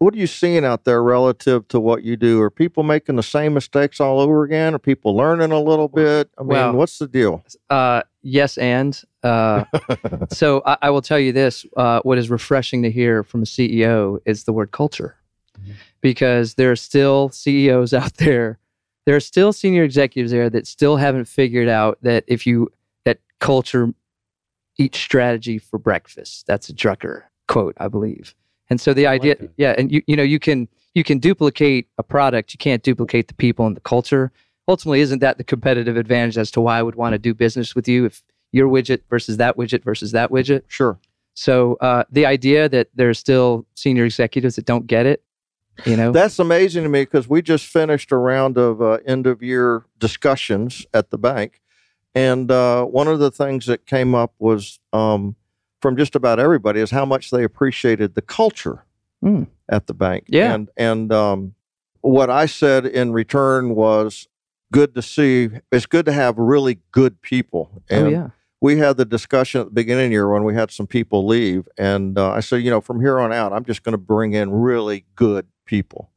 what 0.00 0.14
are 0.14 0.16
you 0.18 0.26
seeing 0.26 0.64
out 0.64 0.84
there 0.84 1.02
relative 1.02 1.68
to 1.68 1.78
what 1.78 2.02
you 2.02 2.16
do? 2.16 2.40
Are 2.40 2.50
people 2.50 2.82
making 2.82 3.16
the 3.16 3.22
same 3.22 3.52
mistakes 3.54 4.00
all 4.00 4.18
over 4.18 4.42
again? 4.44 4.74
Are 4.74 4.78
people 4.78 5.14
learning 5.14 5.52
a 5.52 5.60
little 5.60 5.88
bit? 5.88 6.30
I 6.38 6.40
mean, 6.42 6.48
Well- 6.48 6.72
what's 6.72 6.98
the 6.98 7.06
deal? 7.06 7.44
Uh, 7.68 8.02
yes, 8.22 8.56
and 8.58 9.00
uh, 9.22 9.64
so 10.30 10.62
I, 10.64 10.78
I 10.82 10.90
will 10.90 11.02
tell 11.02 11.18
you 11.18 11.32
this: 11.32 11.66
uh, 11.76 12.00
what 12.02 12.16
is 12.18 12.30
refreshing 12.30 12.82
to 12.82 12.90
hear 12.90 13.22
from 13.22 13.42
a 13.42 13.46
CEO 13.46 14.18
is 14.24 14.44
the 14.44 14.52
word 14.54 14.70
culture, 14.72 15.16
Mhm. 15.60 15.74
because 16.00 16.54
there 16.54 16.70
are 16.72 16.76
still 16.76 17.28
CEOs 17.28 17.92
out 17.92 18.14
there, 18.14 18.58
there 19.04 19.14
are 19.16 19.20
still 19.20 19.52
senior 19.52 19.84
executives 19.84 20.32
there 20.32 20.48
that 20.48 20.66
still 20.66 20.96
haven't 20.96 21.26
figured 21.26 21.68
out 21.68 21.98
that 22.02 22.24
if 22.26 22.46
you 22.46 22.68
that 23.04 23.18
culture 23.38 23.92
eats 24.78 24.98
strategy 24.98 25.58
for 25.58 25.78
breakfast. 25.78 26.46
That's 26.46 26.70
a 26.70 26.72
Drucker 26.72 27.24
quote, 27.48 27.74
I 27.78 27.88
believe. 27.88 28.34
And 28.70 28.80
so 28.80 28.94
the 28.94 29.06
idea, 29.06 29.36
that. 29.36 29.50
yeah, 29.56 29.74
and 29.76 29.90
you 29.92 30.02
you 30.06 30.16
know 30.16 30.22
you 30.22 30.38
can 30.38 30.68
you 30.94 31.04
can 31.04 31.18
duplicate 31.18 31.88
a 31.98 32.02
product, 32.02 32.54
you 32.54 32.58
can't 32.58 32.82
duplicate 32.82 33.28
the 33.28 33.34
people 33.34 33.66
and 33.66 33.76
the 33.76 33.80
culture. 33.80 34.32
Ultimately, 34.68 35.00
isn't 35.00 35.18
that 35.18 35.38
the 35.38 35.44
competitive 35.44 35.96
advantage 35.96 36.38
as 36.38 36.50
to 36.52 36.60
why 36.60 36.78
I 36.78 36.82
would 36.82 36.94
want 36.94 37.12
to 37.14 37.18
do 37.18 37.34
business 37.34 37.74
with 37.74 37.88
you 37.88 38.06
if 38.06 38.22
your 38.52 38.68
widget 38.68 39.00
versus 39.10 39.36
that 39.38 39.56
widget 39.56 39.82
versus 39.82 40.12
that 40.12 40.30
widget? 40.30 40.62
sure. 40.68 40.98
So 41.34 41.74
uh, 41.80 42.04
the 42.10 42.26
idea 42.26 42.68
that 42.68 42.88
there's 42.94 43.18
still 43.18 43.66
senior 43.74 44.04
executives 44.04 44.56
that 44.56 44.66
don't 44.66 44.86
get 44.86 45.06
it, 45.06 45.22
you 45.86 45.96
know, 45.96 46.12
That's 46.12 46.38
amazing 46.38 46.82
to 46.84 46.88
me 46.88 47.02
because 47.02 47.28
we 47.28 47.42
just 47.42 47.66
finished 47.66 48.12
a 48.12 48.16
round 48.16 48.58
of 48.58 48.82
uh, 48.82 48.98
end 49.06 49.26
of 49.26 49.42
year 49.42 49.84
discussions 49.98 50.86
at 50.92 51.10
the 51.10 51.18
bank. 51.18 51.60
And 52.14 52.50
uh, 52.50 52.84
one 52.84 53.08
of 53.08 53.18
the 53.18 53.30
things 53.30 53.66
that 53.66 53.86
came 53.86 54.14
up 54.14 54.34
was 54.38 54.80
um, 54.92 55.36
from 55.80 55.96
just 55.96 56.14
about 56.14 56.38
everybody 56.38 56.80
is 56.80 56.90
how 56.90 57.04
much 57.04 57.30
they 57.30 57.44
appreciated 57.44 58.14
the 58.14 58.22
culture 58.22 58.84
Mm. 59.22 59.48
at 59.68 59.86
the 59.86 59.92
bank. 59.92 60.24
Yeah. 60.28 60.54
And, 60.54 60.70
and 60.78 61.12
um, 61.12 61.54
what 62.00 62.30
I 62.30 62.46
said 62.46 62.86
in 62.86 63.12
return 63.12 63.74
was 63.74 64.28
good 64.72 64.94
to 64.94 65.02
see. 65.02 65.50
It's 65.70 65.84
good 65.84 66.06
to 66.06 66.12
have 66.12 66.38
really 66.38 66.78
good 66.90 67.20
people. 67.20 67.82
And 67.90 68.06
oh 68.06 68.10
yeah, 68.10 68.28
we 68.62 68.78
had 68.78 68.96
the 68.96 69.04
discussion 69.04 69.60
at 69.60 69.66
the 69.66 69.72
beginning 69.72 70.06
of 70.06 70.08
the 70.08 70.14
year 70.14 70.30
when 70.32 70.44
we 70.44 70.54
had 70.54 70.70
some 70.70 70.86
people 70.86 71.26
leave, 71.26 71.68
and 71.76 72.18
uh, 72.18 72.30
I 72.30 72.40
said, 72.40 72.62
you 72.62 72.70
know, 72.70 72.80
from 72.80 73.00
here 73.02 73.18
on 73.20 73.30
out, 73.30 73.52
I'm 73.52 73.64
just 73.66 73.82
going 73.82 73.92
to 73.92 73.98
bring 73.98 74.32
in 74.32 74.50
really 74.52 75.04
good 75.16 75.46
people, 75.66 76.10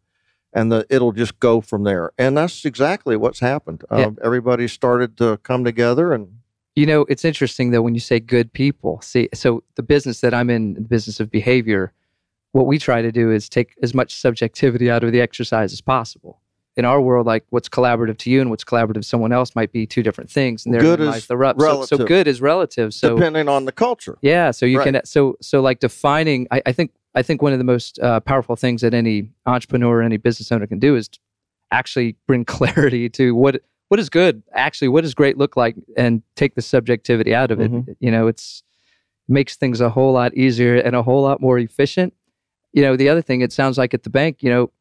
and 0.54 0.72
the, 0.72 0.86
it'll 0.90 1.12
just 1.12 1.40
go 1.42 1.60
from 1.60 1.84
there. 1.84 2.12
And 2.18 2.38
that's 2.38 2.64
exactly 2.64 3.18
what's 3.18 3.40
happened. 3.42 3.84
Yeah. 3.92 4.06
Um, 4.06 4.18
everybody 4.24 4.70
started 4.70 5.18
to 5.18 5.38
come 5.44 5.66
together, 5.66 6.14
and 6.14 6.38
You 6.76 6.86
know, 6.88 7.02
it's 7.02 7.24
interesting 7.24 7.72
though 7.72 7.82
when 7.82 7.94
you 7.94 8.00
say 8.00 8.20
good 8.20 8.52
people. 8.52 9.00
See, 9.02 9.30
so 9.34 9.64
the 9.76 9.84
business 9.84 10.22
that 10.22 10.34
I'm 10.34 10.50
in, 10.50 10.74
the 10.74 10.82
business 10.82 11.20
of 11.20 11.30
behavior, 11.30 11.94
what 12.52 12.66
we 12.66 12.80
try 12.80 13.02
to 13.02 13.12
do 13.12 13.32
is 13.32 13.48
take 13.50 13.76
as 13.84 13.94
much 13.94 14.16
subjectivity 14.16 14.90
out 14.90 15.04
of 15.04 15.12
the 15.12 15.22
exercise 15.22 15.74
as 15.74 15.82
possible. 15.82 16.40
In 16.76 16.86
our 16.86 17.00
world, 17.00 17.28
like 17.28 17.46
what's 17.52 17.70
collaborative 17.70 18.18
to 18.20 18.32
you 18.32 18.42
and 18.42 18.50
what's 18.50 18.64
collaborative 18.64 19.02
to 19.02 19.04
someone 19.04 19.32
else 19.32 19.56
might 19.56 19.72
be 19.72 19.86
two 19.86 20.02
different 20.02 20.32
things, 20.32 20.66
and 20.66 20.74
Good 20.74 20.98
therein 20.98 21.02
is 21.02 21.08
lies 21.08 21.28
the 21.28 21.38
rub. 21.38 21.62
So, 21.62 21.86
so 21.86 21.98
good 22.06 22.28
is 22.28 22.42
relative. 22.42 22.96
So 22.96 23.16
depending 23.16 23.48
on 23.48 23.66
the 23.66 23.72
culture, 23.72 24.18
yeah, 24.24 24.50
so 24.50 24.66
you 24.66 24.80
Right. 24.80 24.94
can 24.96 25.06
so 25.06 25.38
so 25.40 25.62
like 25.62 25.80
defining. 25.80 26.48
I, 26.50 26.64
I 26.66 26.72
think 26.72 26.92
I 27.14 27.22
think 27.22 27.44
one 27.44 27.54
of 27.54 27.60
the 27.60 27.64
most 27.64 28.00
uh, 28.00 28.20
powerful 28.22 28.56
things 28.56 28.82
that 28.82 28.96
any 28.96 29.30
entrepreneur, 29.46 30.00
or 30.00 30.02
any 30.02 30.18
business 30.18 30.52
owner 30.52 30.66
can 30.66 30.80
do 30.80 30.96
is 30.96 31.12
actually 31.70 32.16
bring 32.26 32.44
clarity 32.58 33.08
to 33.10 33.36
what 33.36 33.62
what 33.90 34.00
is 34.00 34.10
good. 34.10 34.44
Actually, 34.54 34.88
what 34.88 35.02
does 35.02 35.14
great 35.14 35.38
look 35.38 35.56
like, 35.56 35.76
and 35.98 36.22
take 36.36 36.56
the 36.56 36.62
subjectivity 36.62 37.34
out 37.34 37.52
of 37.52 37.60
it. 37.60 37.72
Mhm. 37.72 37.96
You 38.00 38.12
know, 38.12 38.28
it's 38.28 38.64
makes 39.28 39.56
things 39.56 39.80
a 39.80 39.90
whole 39.90 40.14
lot 40.14 40.34
easier 40.36 40.76
and 40.76 40.96
a 40.96 41.04
whole 41.04 41.22
lot 41.22 41.40
more 41.40 41.58
efficient. 41.58 42.14
You 42.74 42.82
know, 42.82 42.98
the 42.98 43.08
other 43.08 43.22
thing 43.22 43.42
it 43.42 43.54
sounds 43.54 43.78
like 43.78 43.94
at 43.94 44.04
the 44.04 44.10
bank, 44.10 44.44
you 44.44 44.50
know, 44.50 44.72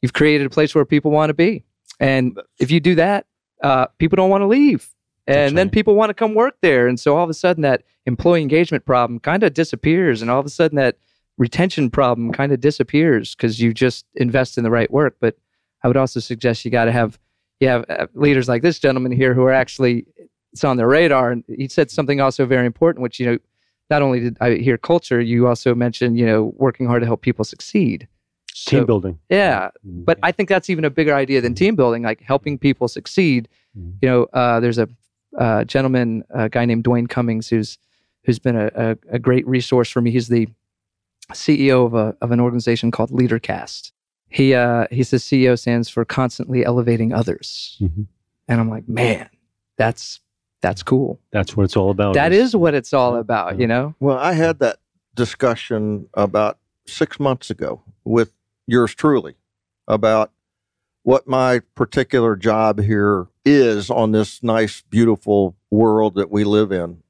you've 0.00 0.14
created 0.14 0.46
a 0.46 0.50
place 0.50 0.74
where 0.74 0.84
people 0.84 1.10
want 1.10 1.30
to 1.30 1.34
be, 1.34 1.64
and 1.98 2.38
if 2.58 2.70
you 2.70 2.80
do 2.80 2.94
that, 2.94 3.26
uh, 3.62 3.86
people 3.98 4.16
don't 4.16 4.30
want 4.30 4.42
to 4.42 4.46
leave. 4.46 4.88
And 5.26 5.56
then 5.56 5.70
people 5.70 5.94
want 5.94 6.10
to 6.10 6.14
come 6.14 6.34
work 6.34 6.56
there. 6.60 6.88
And 6.88 6.98
so 6.98 7.16
all 7.16 7.22
of 7.22 7.30
a 7.30 7.34
sudden 7.34 7.62
that 7.62 7.84
employee 8.04 8.42
engagement 8.42 8.84
problem 8.84 9.20
kind 9.20 9.44
of 9.44 9.54
disappears. 9.54 10.22
And 10.22 10.30
all 10.30 10.40
of 10.40 10.46
a 10.46 10.50
sudden 10.50 10.74
that 10.76 10.96
retention 11.38 11.88
problem 11.88 12.32
kind 12.32 12.50
of 12.50 12.60
disappears 12.60 13.36
because 13.36 13.60
you 13.60 13.72
just 13.72 14.06
invest 14.16 14.58
in 14.58 14.64
the 14.64 14.70
right 14.70 14.90
work. 14.90 15.18
But 15.20 15.36
I 15.84 15.88
would 15.88 15.96
also 15.96 16.18
suggest 16.18 16.64
you 16.64 16.72
got 16.72 16.86
to 16.86 16.92
have 16.92 17.16
you 17.60 17.68
have 17.68 17.84
uh, 17.88 18.06
leaders 18.14 18.48
like 18.48 18.62
this 18.62 18.78
gentleman 18.78 19.12
here 19.12 19.34
who 19.34 19.42
are 19.44 19.52
actually 19.52 20.06
it's 20.52 20.64
on 20.64 20.78
their 20.78 20.88
radar. 20.88 21.30
And 21.30 21.44
he 21.46 21.68
said 21.68 21.90
something 21.90 22.20
also 22.20 22.46
very 22.46 22.66
important, 22.66 23.02
which 23.02 23.20
you 23.20 23.26
know, 23.26 23.38
not 23.90 24.02
only 24.02 24.20
did 24.20 24.36
I 24.40 24.54
hear 24.56 24.78
culture, 24.78 25.20
you 25.20 25.46
also 25.46 25.74
mentioned 25.74 26.18
you 26.18 26.26
know 26.26 26.52
working 26.56 26.86
hard 26.86 27.02
to 27.02 27.06
help 27.06 27.20
people 27.20 27.44
succeed. 27.44 28.08
Team 28.66 28.84
building. 28.84 29.18
Yeah, 29.28 29.70
Mm, 29.86 30.04
but 30.04 30.18
I 30.22 30.32
think 30.32 30.48
that's 30.48 30.68
even 30.68 30.84
a 30.84 30.90
bigger 30.90 31.14
idea 31.14 31.40
than 31.40 31.54
team 31.54 31.76
building, 31.76 32.02
like 32.02 32.20
helping 32.20 32.58
people 32.58 32.88
succeed. 32.88 33.48
Mhm. 33.78 33.94
You 34.02 34.08
know, 34.08 34.22
uh, 34.32 34.58
there's 34.60 34.76
a 34.78 34.88
uh, 35.38 35.64
gentleman, 35.64 36.24
a 36.30 36.48
guy 36.48 36.64
named 36.64 36.82
Duane 36.82 37.06
Cummings, 37.06 37.48
who's 37.48 37.78
who's 38.24 38.38
been 38.38 38.56
a, 38.56 38.70
a, 38.74 38.96
a 39.12 39.18
great 39.18 39.46
resource 39.46 39.88
for 39.88 40.00
me. 40.00 40.10
He's 40.10 40.28
the 40.28 40.48
CEO 41.32 41.86
of 41.86 41.94
a 41.94 42.16
of 42.20 42.32
an 42.32 42.40
organization 42.40 42.90
called 42.90 43.10
LeaderCast. 43.10 43.92
He 44.30 44.54
uh, 44.54 44.86
he 44.90 45.02
says 45.02 45.22
CEO 45.24 45.58
stands 45.58 45.88
for 45.88 46.04
constantly 46.04 46.64
elevating 46.64 47.12
others, 47.12 47.76
Mhm. 47.80 48.06
and 48.48 48.60
I'm 48.60 48.70
like, 48.70 48.88
man, 48.88 49.28
that's 49.76 50.20
that's 50.62 50.82
cool. 50.82 51.18
That's 51.32 51.56
what 51.56 51.64
it's 51.64 51.76
all 51.76 51.90
about. 51.90 52.14
That 52.14 52.32
is 52.32 52.54
what 52.54 52.74
it's 52.74 52.92
all 52.92 53.16
about, 53.16 53.58
you 53.58 53.66
know. 53.66 53.94
well, 53.98 54.18
I 54.18 54.32
had 54.34 54.58
that 54.60 54.78
discussion 55.14 56.06
about 56.14 56.58
six 56.86 57.18
months 57.18 57.50
ago 57.50 57.82
with 58.04 58.32
yours 58.66 58.94
truly 58.94 59.34
about 59.88 60.30
what 61.02 61.26
my 61.26 61.60
particular 61.74 62.36
job 62.36 62.80
here 62.80 63.26
is 63.44 63.90
on 63.90 64.12
this 64.12 64.42
nice, 64.42 64.82
beautiful 64.90 65.56
world 65.70 66.14
that 66.14 66.30
we 66.30 66.44
live 66.44 66.70
in. 66.70 67.02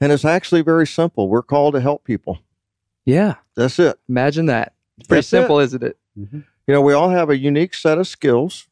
And 0.00 0.12
it's 0.12 0.24
actually 0.24 0.60
very 0.62 0.86
simple. 0.86 1.28
We're 1.28 1.42
called 1.42 1.74
to 1.74 1.80
help 1.80 2.04
people. 2.04 2.38
Yeah, 3.04 3.36
That's 3.56 3.78
it. 3.78 3.98
imagine 4.08 4.46
that. 4.46 4.74
It's 4.98 5.08
pretty 5.08 5.18
That's 5.18 5.26
it. 5.28 5.30
simple, 5.30 5.58
isn't 5.58 5.82
it? 5.82 5.96
Mhm. 6.18 6.44
You 6.66 6.74
know, 6.74 6.80
we 6.82 6.92
all 6.92 7.10
have 7.10 7.30
a 7.30 7.36
unique 7.36 7.74
set 7.74 7.98
of 7.98 8.06
skills 8.06 8.66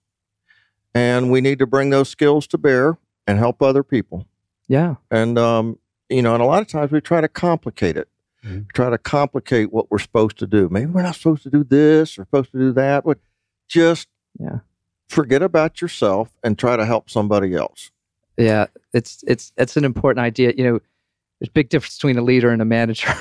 and 0.94 1.30
we 1.30 1.40
need 1.40 1.58
to 1.60 1.66
bring 1.66 1.90
those 1.90 2.08
skills 2.08 2.46
to 2.48 2.58
bear 2.58 2.98
and 3.26 3.38
help 3.38 3.62
other 3.62 3.82
people. 3.82 4.26
Yeah. 4.68 4.96
And 5.10 5.38
um, 5.38 5.78
you 6.08 6.22
know, 6.22 6.34
and 6.34 6.42
a 6.42 6.46
lot 6.46 6.62
of 6.62 6.68
times 6.68 6.90
we 6.92 7.00
try 7.00 7.20
to 7.20 7.28
complicate 7.28 7.96
it. 7.96 8.08
Mhm. 8.44 8.70
Try 8.72 8.90
to 8.90 8.98
complicate 8.98 9.72
what 9.72 9.90
we're 9.90 9.98
supposed 9.98 10.38
to 10.38 10.46
do. 10.46 10.68
Maybe 10.70 10.86
we're 10.86 11.02
not 11.02 11.16
supposed 11.16 11.42
to 11.44 11.50
do 11.50 11.64
this 11.64 12.18
or 12.18 12.22
supposed 12.24 12.52
to 12.52 12.58
do 12.58 12.72
that. 12.72 13.04
But 13.04 13.18
just 13.68 14.08
Yeah. 14.38 14.60
forget 15.08 15.42
about 15.42 15.80
yourself 15.80 16.30
and 16.42 16.58
try 16.58 16.76
to 16.76 16.84
help 16.84 17.10
somebody 17.10 17.54
else. 17.54 17.90
Yeah. 18.36 18.66
It's 18.92 19.24
it's 19.26 19.52
it's 19.56 19.76
an 19.76 19.84
important 19.84 20.24
idea. 20.24 20.52
You 20.56 20.64
know, 20.64 20.80
there's 21.40 21.48
a 21.48 21.52
big 21.52 21.68
difference 21.68 21.96
between 21.96 22.18
a 22.18 22.22
leader 22.22 22.50
and 22.50 22.60
a 22.62 22.64
manager. 22.66 23.12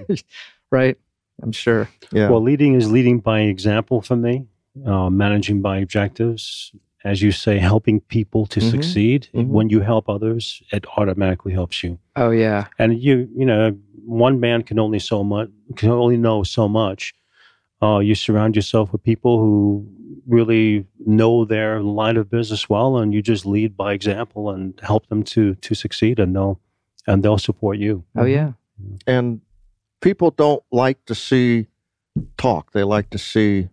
right? 0.70 0.96
I'm 1.42 1.52
sure. 1.52 1.88
Yeah. 2.12 2.28
Well, 2.30 2.40
leading 2.42 2.74
is 2.74 2.90
leading 2.90 3.18
by 3.20 3.40
example 3.40 4.00
for 4.02 4.16
me, 4.16 4.46
uh, 4.86 5.10
managing 5.10 5.60
by 5.62 5.78
objectives. 5.78 6.72
As 7.04 7.20
you 7.20 7.32
say, 7.32 7.58
helping 7.58 8.00
people 8.00 8.46
to 8.46 8.60
Mhm. 8.60 8.70
succeed. 8.70 9.28
Mhm. 9.34 9.48
When 9.48 9.68
you 9.70 9.80
help 9.80 10.08
others, 10.08 10.62
it 10.72 10.84
automatically 10.96 11.52
helps 11.52 11.82
you. 11.82 11.98
Oh 12.14 12.30
yeah. 12.30 12.66
And 12.78 12.96
you, 13.02 13.28
you 13.36 13.44
know, 13.44 13.76
one 14.06 14.38
man 14.38 14.62
can 14.62 14.78
only 14.78 15.00
so 15.00 15.24
much, 15.24 15.48
can 15.76 15.90
only 15.90 16.16
know 16.16 16.44
so 16.44 16.68
much. 16.68 17.12
Uh, 17.82 17.98
you 17.98 18.14
surround 18.14 18.54
yourself 18.54 18.92
with 18.92 19.02
people 19.02 19.40
who 19.40 19.84
really 20.28 20.86
know 21.04 21.44
their 21.44 21.80
line 21.82 22.16
of 22.16 22.30
business 22.30 22.68
well, 22.70 22.96
and 22.98 23.12
you 23.12 23.20
just 23.20 23.44
lead 23.44 23.76
by 23.76 23.92
example 23.92 24.50
and 24.50 24.78
help 24.82 25.08
them 25.08 25.24
to 25.24 25.56
to 25.56 25.74
succeed, 25.74 26.20
and 26.20 26.36
they'll 26.36 26.60
and 27.08 27.24
they'll 27.24 27.38
support 27.38 27.78
you. 27.78 28.04
Oh 28.14 28.24
yeah. 28.26 28.52
and 29.08 29.40
people 30.02 30.30
don't 30.30 30.62
like 30.70 31.02
to 31.06 31.14
see 31.14 31.68
talk; 32.36 32.72
they 32.72 32.84
like 32.84 33.08
to 33.10 33.18
see 33.18 33.68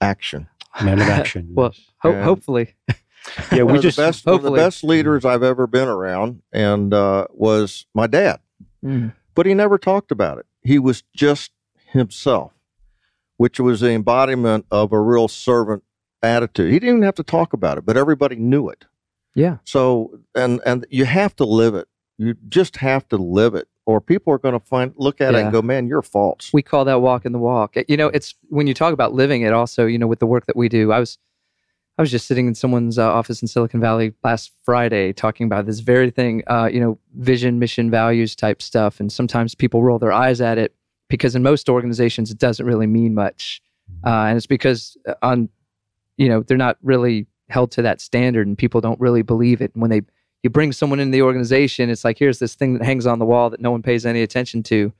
action. 0.00 0.48
Man 0.82 1.00
of 1.00 1.08
action. 1.08 1.50
Well. 1.54 1.74
Ho- 1.98 2.12
And- 2.12 2.24
hopefully. 2.24 2.74
yeah, 3.52 3.62
we 3.62 3.76
of 3.76 3.82
just 3.82 3.96
the 3.96 4.02
best, 4.02 4.26
one 4.26 4.36
of 4.36 4.42
the 4.42 4.50
best 4.52 4.82
leaders 4.84 5.24
I've 5.24 5.42
ever 5.42 5.66
been 5.66 5.88
around, 5.88 6.42
and 6.52 6.92
uh, 6.94 7.26
was 7.30 7.86
my 7.94 8.06
dad. 8.06 8.40
Mm. 8.84 9.12
But 9.34 9.46
he 9.46 9.54
never 9.54 9.78
talked 9.78 10.10
about 10.10 10.38
it. 10.38 10.46
He 10.62 10.78
was 10.78 11.02
just 11.14 11.52
himself, 11.86 12.52
which 13.36 13.60
was 13.60 13.80
the 13.80 13.90
embodiment 13.90 14.66
of 14.70 14.92
a 14.92 15.00
real 15.00 15.28
servant 15.28 15.82
attitude. 16.22 16.72
He 16.72 16.78
didn't 16.78 16.96
even 16.96 17.02
have 17.02 17.14
to 17.16 17.22
talk 17.22 17.52
about 17.52 17.78
it, 17.78 17.84
but 17.86 17.96
everybody 17.96 18.36
knew 18.36 18.68
it. 18.68 18.84
Yeah. 19.34 19.58
So, 19.64 20.18
and 20.34 20.60
and 20.64 20.86
you 20.90 21.04
have 21.04 21.36
to 21.36 21.44
live 21.44 21.74
it. 21.74 21.88
You 22.18 22.34
just 22.48 22.76
have 22.78 23.08
to 23.08 23.16
live 23.16 23.54
it, 23.54 23.68
or 23.88 24.02
people 24.02 24.34
are 24.34 24.38
going 24.38 24.52
to 24.52 24.60
find 24.60 24.92
look 24.98 25.18
at 25.22 25.34
it 25.34 25.38
and 25.38 25.50
go, 25.50 25.62
"Man, 25.62 25.88
you're 25.88 26.02
false." 26.02 26.50
we 26.52 26.60
call 26.62 26.84
that 26.84 27.00
walking 27.00 27.32
the 27.32 27.38
walk. 27.38 27.74
You 27.88 27.96
know, 27.96 28.08
it's 28.08 28.34
when 28.50 28.66
you 28.66 28.74
talk 28.74 28.92
about 28.92 29.14
living 29.14 29.40
it 29.40 29.54
also, 29.54 29.86
you 29.86 29.98
know, 29.98 30.06
with 30.06 30.18
the 30.18 30.26
work 30.26 30.44
that 30.44 30.56
we 30.56 30.68
do. 30.68 30.92
I 30.92 31.00
was 31.00 31.16
I 31.96 32.02
was 32.02 32.10
just 32.10 32.26
sitting 32.26 32.46
in 32.46 32.54
someone's 32.54 32.98
uh, 32.98 33.10
office 33.10 33.40
in 33.40 33.48
Silicon 33.48 33.80
Valley 33.80 34.12
last 34.22 34.52
Friday 34.62 35.14
talking 35.14 35.46
about 35.46 35.64
this 35.64 35.80
very 35.80 36.10
thing, 36.10 36.42
uh, 36.48 36.68
you 36.70 36.80
know, 36.80 36.98
vision, 37.16 37.58
mission, 37.58 37.90
values 37.90 38.36
type 38.36 38.60
stuff. 38.60 39.00
And 39.00 39.10
sometimes 39.10 39.54
people 39.54 39.82
roll 39.82 39.98
their 39.98 40.12
eyes 40.12 40.42
at 40.42 40.58
it 40.58 40.74
because 41.08 41.34
in 41.34 41.42
most 41.42 41.70
organizations 41.70 42.30
it 42.30 42.36
doesn't 42.36 42.66
really 42.66 42.86
mean 42.86 43.14
much. 43.14 43.62
Uh, 44.04 44.26
and 44.28 44.36
it's 44.36 44.46
because 44.46 44.98
uh, 45.08 45.14
on, 45.22 45.48
you 46.18 46.28
know, 46.28 46.42
they're 46.42 46.58
not 46.58 46.76
really 46.82 47.26
held 47.48 47.70
to 47.72 47.82
that 47.82 48.02
standard 48.02 48.46
and 48.46 48.58
people 48.58 48.82
don't 48.82 49.00
really 49.00 49.22
believe 49.22 49.62
it. 49.62 49.72
And 49.74 49.80
when 49.80 49.90
they 49.90 50.02
you 50.42 50.50
bring 50.50 50.72
someone 50.72 51.00
into 51.00 51.12
the 51.12 51.22
organization, 51.22 51.90
it's 51.90 52.04
like 52.04 52.18
here's 52.18 52.38
this 52.38 52.54
thing 52.54 52.74
that 52.74 52.84
hangs 52.84 53.06
on 53.06 53.18
the 53.18 53.24
wall 53.24 53.50
that 53.50 53.60
no 53.60 53.70
one 53.70 53.82
pays 53.82 54.06
any 54.06 54.22
attention 54.22 54.62
to, 54.64 54.92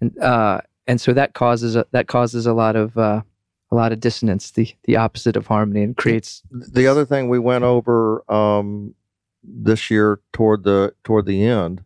and 0.00 0.18
uh, 0.18 0.60
and 0.86 1.00
so 1.00 1.12
that 1.12 1.34
causes 1.34 1.76
a, 1.76 1.86
that 1.92 2.06
causes 2.06 2.46
a 2.46 2.52
lot 2.52 2.76
of 2.76 2.96
uh, 2.98 3.22
a 3.70 3.74
lot 3.74 3.92
of 3.92 4.00
dissonance, 4.00 4.50
the 4.50 4.72
the 4.84 4.96
opposite 4.96 5.36
of 5.36 5.46
harmony, 5.46 5.82
and 5.82 5.96
creates 5.96 6.42
the 6.50 6.86
other 6.86 7.04
thing 7.04 7.28
we 7.28 7.38
went 7.38 7.64
over 7.64 8.22
um, 8.30 8.94
this 9.42 9.90
year 9.90 10.20
toward 10.32 10.64
the 10.64 10.94
toward 11.04 11.26
the 11.26 11.44
end, 11.44 11.82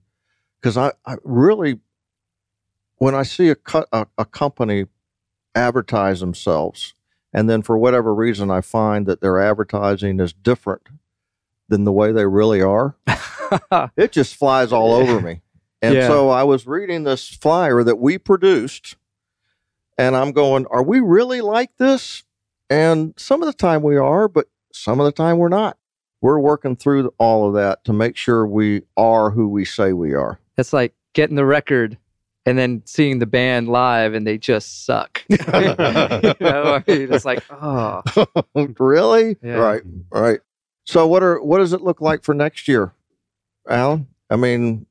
because 0.61 0.77
I, 0.77 0.93
I 1.07 1.17
really, 1.23 1.79
when 2.97 3.15
I 3.15 3.23
see 3.23 3.51
a, 3.51 3.55
co- 3.55 3.87
a 3.93 4.07
a 4.19 4.25
company 4.25 4.87
advertise 5.55 6.21
themselves, 6.21 6.95
and 7.33 7.49
then 7.49 7.63
for 7.63 7.79
whatever 7.79 8.13
reason 8.15 8.51
I 8.51 8.61
find 8.61 9.07
that 9.07 9.21
their 9.21 9.41
advertising 9.41 10.19
is 10.19 10.33
different 10.33 10.89
than 11.71 11.85
the 11.85 11.93
way 11.93 12.13
they 12.13 12.27
really 12.27 12.61
are, 12.61 12.97
it 13.97 14.13
just 14.13 14.35
flies 14.37 14.73
all 14.73 14.93
over 14.93 15.21
me. 15.21 15.41
And 15.83 15.95
Yeah. 15.95 16.07
so 16.09 16.29
I 16.29 16.43
was 16.43 16.67
reading 16.67 17.05
this 17.05 17.29
flyer 17.29 17.83
that 17.83 17.97
we 17.99 18.19
produced, 18.19 18.97
and 19.97 20.15
I'm 20.15 20.33
going, 20.33 20.67
Are 20.71 20.83
we 20.83 21.01
really 21.01 21.41
like 21.41 21.77
this? 21.79 22.25
And 22.69 23.15
some 23.17 23.43
of 23.43 23.47
the 23.47 23.53
time 23.55 23.83
we 23.83 23.97
are, 23.97 24.29
but 24.29 24.47
some 24.73 25.01
of 25.01 25.07
the 25.07 25.13
time 25.13 25.39
we're 25.39 25.49
not. 25.49 25.77
We're 26.21 26.39
working 26.39 26.77
through 26.77 27.13
all 27.19 27.49
of 27.49 27.55
that 27.55 27.83
to 27.85 27.93
make 27.95 28.15
sure 28.17 28.47
we 28.47 28.83
are 28.97 29.31
who 29.31 29.49
we 29.49 29.65
say 29.65 29.93
we 29.95 30.13
are. 30.15 30.39
It's 30.59 30.73
like 30.73 30.95
getting 31.15 31.35
the 31.35 31.47
record 31.47 31.97
and 32.45 32.59
then 32.59 32.83
seeing 32.85 33.19
the 33.21 33.27
band 33.27 33.69
live 33.69 34.13
and 34.13 34.27
they 34.27 34.37
just 34.37 34.85
suck. 34.85 35.25
you 35.29 35.39
know, 35.39 35.75
I 36.75 36.85
mean, 36.87 37.13
it's 37.13 37.25
like 37.25 37.43
oh 37.51 38.03
really? 38.79 39.37
Yeah. 39.43 39.55
Right, 39.55 39.83
right. 40.13 40.41
So 40.85 41.07
what 41.07 41.23
are 41.23 41.41
what 41.43 41.59
does 41.59 41.73
it 41.73 41.83
look 41.83 42.01
like 42.01 42.23
for 42.25 42.35
next 42.35 42.67
year, 42.69 42.93
Alan? 43.69 44.09
I 44.29 44.37
mean, 44.37 44.87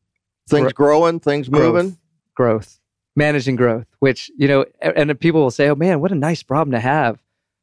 things 0.50 0.74
growing, 0.74 1.20
things 1.20 1.50
Growth. 1.50 1.74
moving. 1.74 1.98
growth, 2.36 2.80
managing 3.16 3.56
growth, 3.56 3.86
which, 4.00 4.32
you 4.38 4.48
know, 4.48 4.66
and 4.82 5.18
people 5.20 5.42
will 5.42 5.52
say, 5.52 5.70
oh 5.70 5.76
man, 5.76 6.00
what 6.02 6.12
a 6.12 6.16
nice 6.16 6.44
problem 6.44 6.72
to 6.74 6.80
have. 6.80 7.20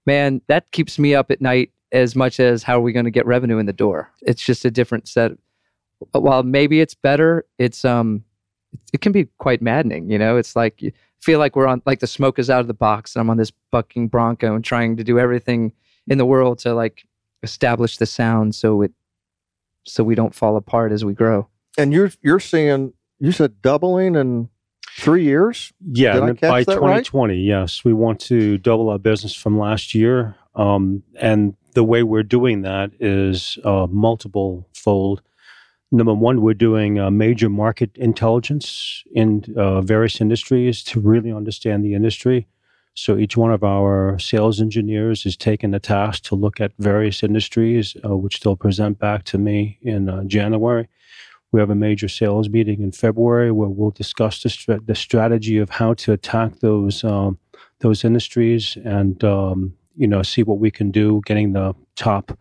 Man, 0.06 0.40
that 0.46 0.70
keeps 0.70 0.98
me 0.98 1.14
up 1.14 1.30
at 1.30 1.40
night 1.40 1.70
as 1.92 2.14
much 2.14 2.40
as 2.40 2.62
how 2.62 2.76
are 2.78 2.80
we 2.80 2.92
going 2.92 3.04
to 3.04 3.10
get 3.10 3.26
revenue 3.26 3.58
in 3.58 3.66
the 3.66 3.72
door. 3.72 4.10
It's 4.22 4.42
just 4.42 4.64
a 4.64 4.70
different 4.70 5.08
set. 5.08 5.32
While 6.12 6.42
maybe 6.42 6.80
it's 6.80 6.94
better, 6.94 7.44
it's, 7.58 7.84
um, 7.84 8.24
it 8.92 9.00
can 9.00 9.12
be 9.12 9.26
quite 9.38 9.62
maddening. 9.62 10.10
You 10.10 10.18
know, 10.18 10.36
it's 10.36 10.54
like 10.54 10.82
you 10.82 10.92
feel 11.20 11.38
like 11.38 11.56
we're 11.56 11.66
on, 11.66 11.82
like 11.86 12.00
the 12.00 12.06
smoke 12.06 12.38
is 12.38 12.50
out 12.50 12.60
of 12.60 12.66
the 12.66 12.74
box 12.74 13.14
and 13.14 13.20
I'm 13.20 13.30
on 13.30 13.36
this 13.36 13.52
bucking 13.72 14.08
Bronco 14.08 14.54
and 14.54 14.64
trying 14.64 14.96
to 14.96 15.04
do 15.04 15.18
everything 15.18 15.72
in 16.06 16.18
the 16.18 16.26
world 16.26 16.58
to 16.60 16.74
like 16.74 17.06
establish 17.46 17.96
the 17.96 18.06
sound 18.06 18.54
so 18.54 18.82
it, 18.82 18.92
so 19.84 20.02
we 20.02 20.14
don't 20.14 20.34
fall 20.34 20.56
apart 20.56 20.92
as 20.92 21.04
we 21.04 21.14
grow. 21.14 21.48
And 21.78 21.92
you're 21.92 22.10
you're 22.22 22.40
seeing 22.40 22.92
you 23.18 23.32
said 23.32 23.62
doubling 23.62 24.16
in 24.16 24.48
three 24.98 25.24
years. 25.24 25.72
Yeah, 25.80 26.14
Did 26.14 26.22
I 26.22 26.32
catch 26.34 26.40
by 26.50 26.64
that 26.64 26.80
right? 26.80 27.04
2020, 27.04 27.36
yes, 27.36 27.84
we 27.84 27.92
want 27.92 28.20
to 28.22 28.58
double 28.58 28.88
our 28.88 28.98
business 28.98 29.34
from 29.34 29.58
last 29.58 29.94
year. 29.94 30.34
Um, 30.54 31.02
and 31.20 31.54
the 31.74 31.84
way 31.84 32.02
we're 32.02 32.22
doing 32.22 32.62
that 32.62 32.90
is 32.98 33.58
uh, 33.64 33.86
multiple 33.90 34.66
fold. 34.74 35.22
Number 35.92 36.14
one, 36.14 36.40
we're 36.40 36.54
doing 36.54 36.98
uh, 36.98 37.10
major 37.10 37.48
market 37.48 37.90
intelligence 37.96 39.04
in 39.12 39.44
uh, 39.56 39.82
various 39.82 40.20
industries 40.20 40.82
to 40.84 41.00
really 41.00 41.30
understand 41.30 41.84
the 41.84 41.94
industry. 41.94 42.48
So 42.96 43.18
each 43.18 43.36
one 43.36 43.52
of 43.52 43.62
our 43.62 44.18
sales 44.18 44.58
engineers 44.58 45.26
is 45.26 45.36
taking 45.36 45.70
the 45.70 45.78
task 45.78 46.24
to 46.24 46.34
look 46.34 46.62
at 46.62 46.72
various 46.78 47.22
industries, 47.22 47.94
uh, 48.02 48.16
which 48.16 48.40
they'll 48.40 48.56
present 48.56 48.98
back 48.98 49.24
to 49.24 49.38
me 49.38 49.78
in 49.82 50.08
uh, 50.08 50.24
January. 50.24 50.88
We 51.52 51.60
have 51.60 51.68
a 51.68 51.74
major 51.74 52.08
sales 52.08 52.48
meeting 52.48 52.82
in 52.82 52.92
February 52.92 53.52
where 53.52 53.68
we'll 53.68 53.90
discuss 53.90 54.42
the, 54.42 54.80
the 54.84 54.94
strategy 54.94 55.58
of 55.58 55.68
how 55.68 55.92
to 55.94 56.12
attack 56.12 56.60
those 56.60 57.04
um, 57.04 57.38
those 57.80 58.02
industries 58.02 58.78
and 58.84 59.22
um, 59.22 59.74
you 59.94 60.08
know 60.08 60.22
see 60.22 60.42
what 60.42 60.58
we 60.58 60.70
can 60.70 60.90
do, 60.90 61.20
getting 61.26 61.52
the 61.52 61.74
top 61.96 62.38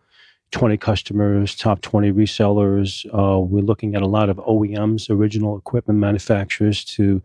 20 0.52 0.78
customers, 0.78 1.54
top 1.54 1.82
20 1.82 2.12
resellers. 2.12 3.04
Uh, 3.12 3.38
we're 3.40 3.60
looking 3.60 3.94
at 3.94 4.02
a 4.02 4.06
lot 4.06 4.30
of 4.30 4.38
OEMs, 4.38 5.10
original 5.10 5.58
equipment 5.58 5.98
manufacturers, 6.00 6.82
to 6.84 7.22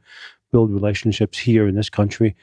build 0.51 0.71
relationships 0.71 1.37
here 1.37 1.67
in 1.67 1.75
this 1.75 1.89
country. 1.89 2.35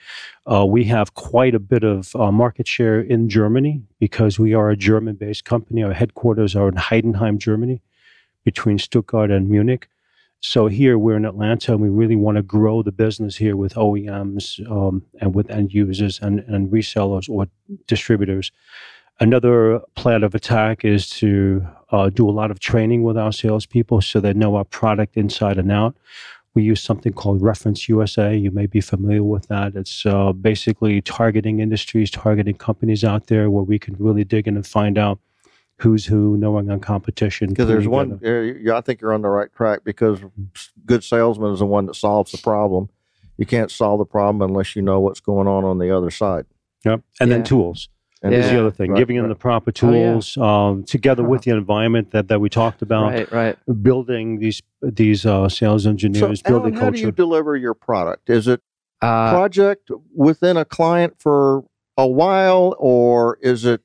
Uh, 0.50 0.64
we 0.66 0.84
have 0.84 1.14
quite 1.14 1.54
a 1.54 1.58
bit 1.58 1.84
of 1.84 2.14
uh, 2.16 2.32
market 2.32 2.66
share 2.66 3.00
in 3.00 3.28
Germany 3.28 3.82
because 4.00 4.38
we 4.38 4.54
are 4.54 4.70
a 4.70 4.76
German 4.76 5.16
based 5.16 5.44
company. 5.44 5.82
Our 5.82 5.92
headquarters 5.92 6.56
are 6.56 6.68
in 6.68 6.74
Heidenheim, 6.74 7.38
Germany, 7.38 7.80
between 8.44 8.78
Stuttgart 8.78 9.30
and 9.30 9.48
Munich. 9.48 9.88
So 10.40 10.68
here 10.68 10.98
we're 10.98 11.16
in 11.16 11.24
Atlanta 11.24 11.72
and 11.72 11.80
we 11.80 11.88
really 11.88 12.14
want 12.14 12.36
to 12.36 12.42
grow 12.42 12.82
the 12.82 12.92
business 12.92 13.36
here 13.36 13.56
with 13.56 13.74
OEMs 13.74 14.70
um, 14.70 15.02
and 15.20 15.34
with 15.34 15.50
end 15.50 15.74
users 15.74 16.20
and, 16.20 16.40
and 16.40 16.70
resellers 16.70 17.28
or 17.28 17.48
distributors. 17.86 18.52
Another 19.20 19.80
plan 19.96 20.22
of 20.22 20.36
attack 20.36 20.84
is 20.84 21.10
to 21.10 21.66
uh, 21.90 22.08
do 22.08 22.28
a 22.28 22.30
lot 22.30 22.52
of 22.52 22.60
training 22.60 23.02
with 23.02 23.18
our 23.18 23.32
salespeople 23.32 24.00
so 24.00 24.20
they 24.20 24.32
know 24.32 24.54
our 24.54 24.64
product 24.64 25.16
inside 25.16 25.58
and 25.58 25.72
out. 25.72 25.96
We 26.54 26.62
use 26.62 26.82
something 26.82 27.12
called 27.12 27.42
Reference 27.42 27.88
USA. 27.88 28.34
You 28.36 28.50
may 28.50 28.66
be 28.66 28.80
familiar 28.80 29.22
with 29.22 29.46
that. 29.48 29.74
It's 29.76 30.04
uh, 30.06 30.32
basically 30.32 31.00
targeting 31.02 31.60
industries, 31.60 32.10
targeting 32.10 32.54
companies 32.56 33.04
out 33.04 33.26
there 33.26 33.50
where 33.50 33.62
we 33.62 33.78
can 33.78 33.94
really 33.98 34.24
dig 34.24 34.48
in 34.48 34.56
and 34.56 34.66
find 34.66 34.98
out 34.98 35.18
who's 35.76 36.06
who, 36.06 36.36
knowing 36.36 36.70
on 36.70 36.80
competition. 36.80 37.50
Because 37.50 37.68
there's 37.68 37.86
one, 37.86 38.18
together- 38.18 38.74
I 38.74 38.80
think 38.80 39.00
you're 39.00 39.12
on 39.12 39.22
the 39.22 39.28
right 39.28 39.52
track 39.54 39.80
because 39.84 40.20
good 40.84 41.04
salesman 41.04 41.52
is 41.52 41.60
the 41.60 41.66
one 41.66 41.86
that 41.86 41.94
solves 41.94 42.32
the 42.32 42.38
problem. 42.38 42.88
You 43.36 43.46
can't 43.46 43.70
solve 43.70 44.00
the 44.00 44.04
problem 44.04 44.42
unless 44.42 44.74
you 44.74 44.82
know 44.82 44.98
what's 44.98 45.20
going 45.20 45.46
on 45.46 45.64
on 45.64 45.78
the 45.78 45.96
other 45.96 46.10
side. 46.10 46.46
Yep. 46.84 47.02
And 47.20 47.30
Yeah. 47.30 47.36
then 47.36 47.44
tools. 47.44 47.88
And 48.22 48.34
Is 48.34 48.50
the 48.50 48.58
other 48.58 48.70
thing, 48.72 48.90
Right, 48.90 48.98
giving 48.98 49.16
them 49.16 49.26
right. 49.26 49.28
the 49.28 49.36
proper 49.36 49.70
Oh, 49.82 49.92
yeah. 49.92 50.12
tools, 50.12 50.36
um, 50.38 50.82
together 50.84 51.22
with 51.22 51.42
the 51.42 51.52
environment 51.52 52.10
that, 52.10 52.26
that 52.28 52.40
we 52.40 52.48
talked 52.48 52.82
about, 52.82 53.12
Right, 53.12 53.30
right. 53.32 53.82
building 53.82 54.38
these 54.40 54.60
these 54.82 55.24
uh, 55.26 55.48
sales 55.48 55.84
So, 55.84 55.90
engineers, 55.90 56.42
Alan, 56.44 56.62
building 56.62 56.74
how 56.74 56.90
do 56.90 56.98
you 57.00 57.12
deliver 57.12 57.56
your 57.56 57.74
product? 57.74 58.28
Is 58.30 58.48
it 58.48 58.60
Uh, 59.00 59.30
project 59.30 59.90
within 60.14 60.56
a 60.56 60.64
client 60.64 61.14
for 61.18 61.64
a 61.96 62.06
while, 62.08 62.74
or 62.80 63.38
is 63.40 63.64
it 63.64 63.80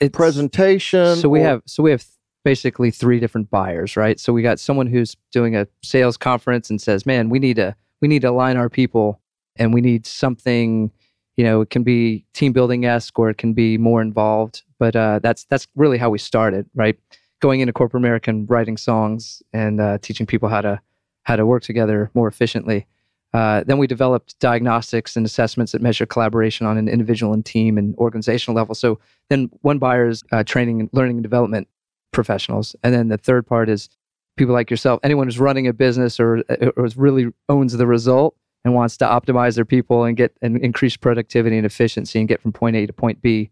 it's- 0.00 0.10
presentation? 0.12 1.16
So 1.16 1.28
we 1.30 1.40
or- 1.40 1.44
have 1.44 1.62
so 1.66 1.82
we 1.82 1.90
have 1.92 2.04
basically 2.44 2.90
three 2.90 3.20
different 3.20 3.50
buyers, 3.50 3.96
right? 3.96 4.18
So 4.20 4.32
we 4.34 4.42
got 4.42 4.58
someone 4.60 4.88
who's 4.88 5.16
doing 5.30 5.56
a 5.56 5.66
sales 5.82 6.16
conference 6.18 6.68
and 6.68 6.78
says, 6.80 7.06
"Man, 7.06 7.30
we 7.30 7.38
need 7.38 7.56
to 7.56 7.74
we 8.02 8.08
need 8.08 8.20
to 8.22 8.28
align 8.28 8.56
our 8.58 8.68
people, 8.68 9.20
and 9.56 9.72
we 9.72 9.80
need 9.80 10.04
something." 10.06 10.90
You 11.36 11.44
know, 11.44 11.60
it 11.62 11.70
can 11.70 11.82
be 11.82 12.24
team 12.34 12.52
building 12.52 12.84
esque, 12.84 13.18
or 13.18 13.30
it 13.30 13.38
can 13.38 13.54
be 13.54 13.78
more 13.78 14.02
involved. 14.02 14.62
But 14.78 14.96
uh, 14.96 15.20
that's 15.22 15.44
that's 15.44 15.66
really 15.74 15.98
how 15.98 16.10
we 16.10 16.18
started, 16.18 16.68
right? 16.74 16.98
Going 17.40 17.60
into 17.60 17.72
corporate 17.72 18.00
America 18.00 18.30
and 18.30 18.48
writing 18.50 18.76
songs 18.76 19.42
and 19.52 19.80
uh, 19.80 19.98
teaching 19.98 20.26
people 20.26 20.48
how 20.48 20.60
to 20.60 20.80
how 21.22 21.36
to 21.36 21.46
work 21.46 21.62
together 21.62 22.10
more 22.14 22.28
efficiently. 22.28 22.86
Uh, 23.32 23.64
then 23.64 23.78
we 23.78 23.86
developed 23.86 24.38
diagnostics 24.40 25.16
and 25.16 25.24
assessments 25.24 25.72
that 25.72 25.80
measure 25.80 26.04
collaboration 26.04 26.66
on 26.66 26.76
an 26.76 26.86
individual 26.86 27.32
and 27.32 27.46
team 27.46 27.78
and 27.78 27.94
organizational 27.96 28.54
level. 28.54 28.74
So 28.74 28.98
then 29.30 29.48
one 29.62 29.78
buyer 29.78 30.08
is 30.08 30.22
uh, 30.32 30.44
training 30.44 30.80
and 30.80 30.90
learning 30.92 31.16
and 31.16 31.22
development 31.22 31.66
professionals, 32.12 32.76
and 32.82 32.92
then 32.92 33.08
the 33.08 33.16
third 33.16 33.46
part 33.46 33.70
is 33.70 33.88
people 34.36 34.54
like 34.54 34.70
yourself, 34.70 35.00
anyone 35.02 35.26
who's 35.26 35.38
running 35.38 35.66
a 35.66 35.72
business 35.72 36.20
or 36.20 36.42
or 36.76 36.88
really 36.96 37.28
owns 37.48 37.72
the 37.72 37.86
result 37.86 38.36
and 38.64 38.74
wants 38.74 38.96
to 38.98 39.04
optimize 39.04 39.56
their 39.56 39.64
people 39.64 40.04
and 40.04 40.16
get 40.16 40.36
and 40.42 40.58
increase 40.58 40.96
productivity 40.96 41.56
and 41.56 41.66
efficiency 41.66 42.18
and 42.18 42.28
get 42.28 42.40
from 42.40 42.52
point 42.52 42.76
A 42.76 42.86
to 42.86 42.92
point 42.92 43.20
B 43.20 43.50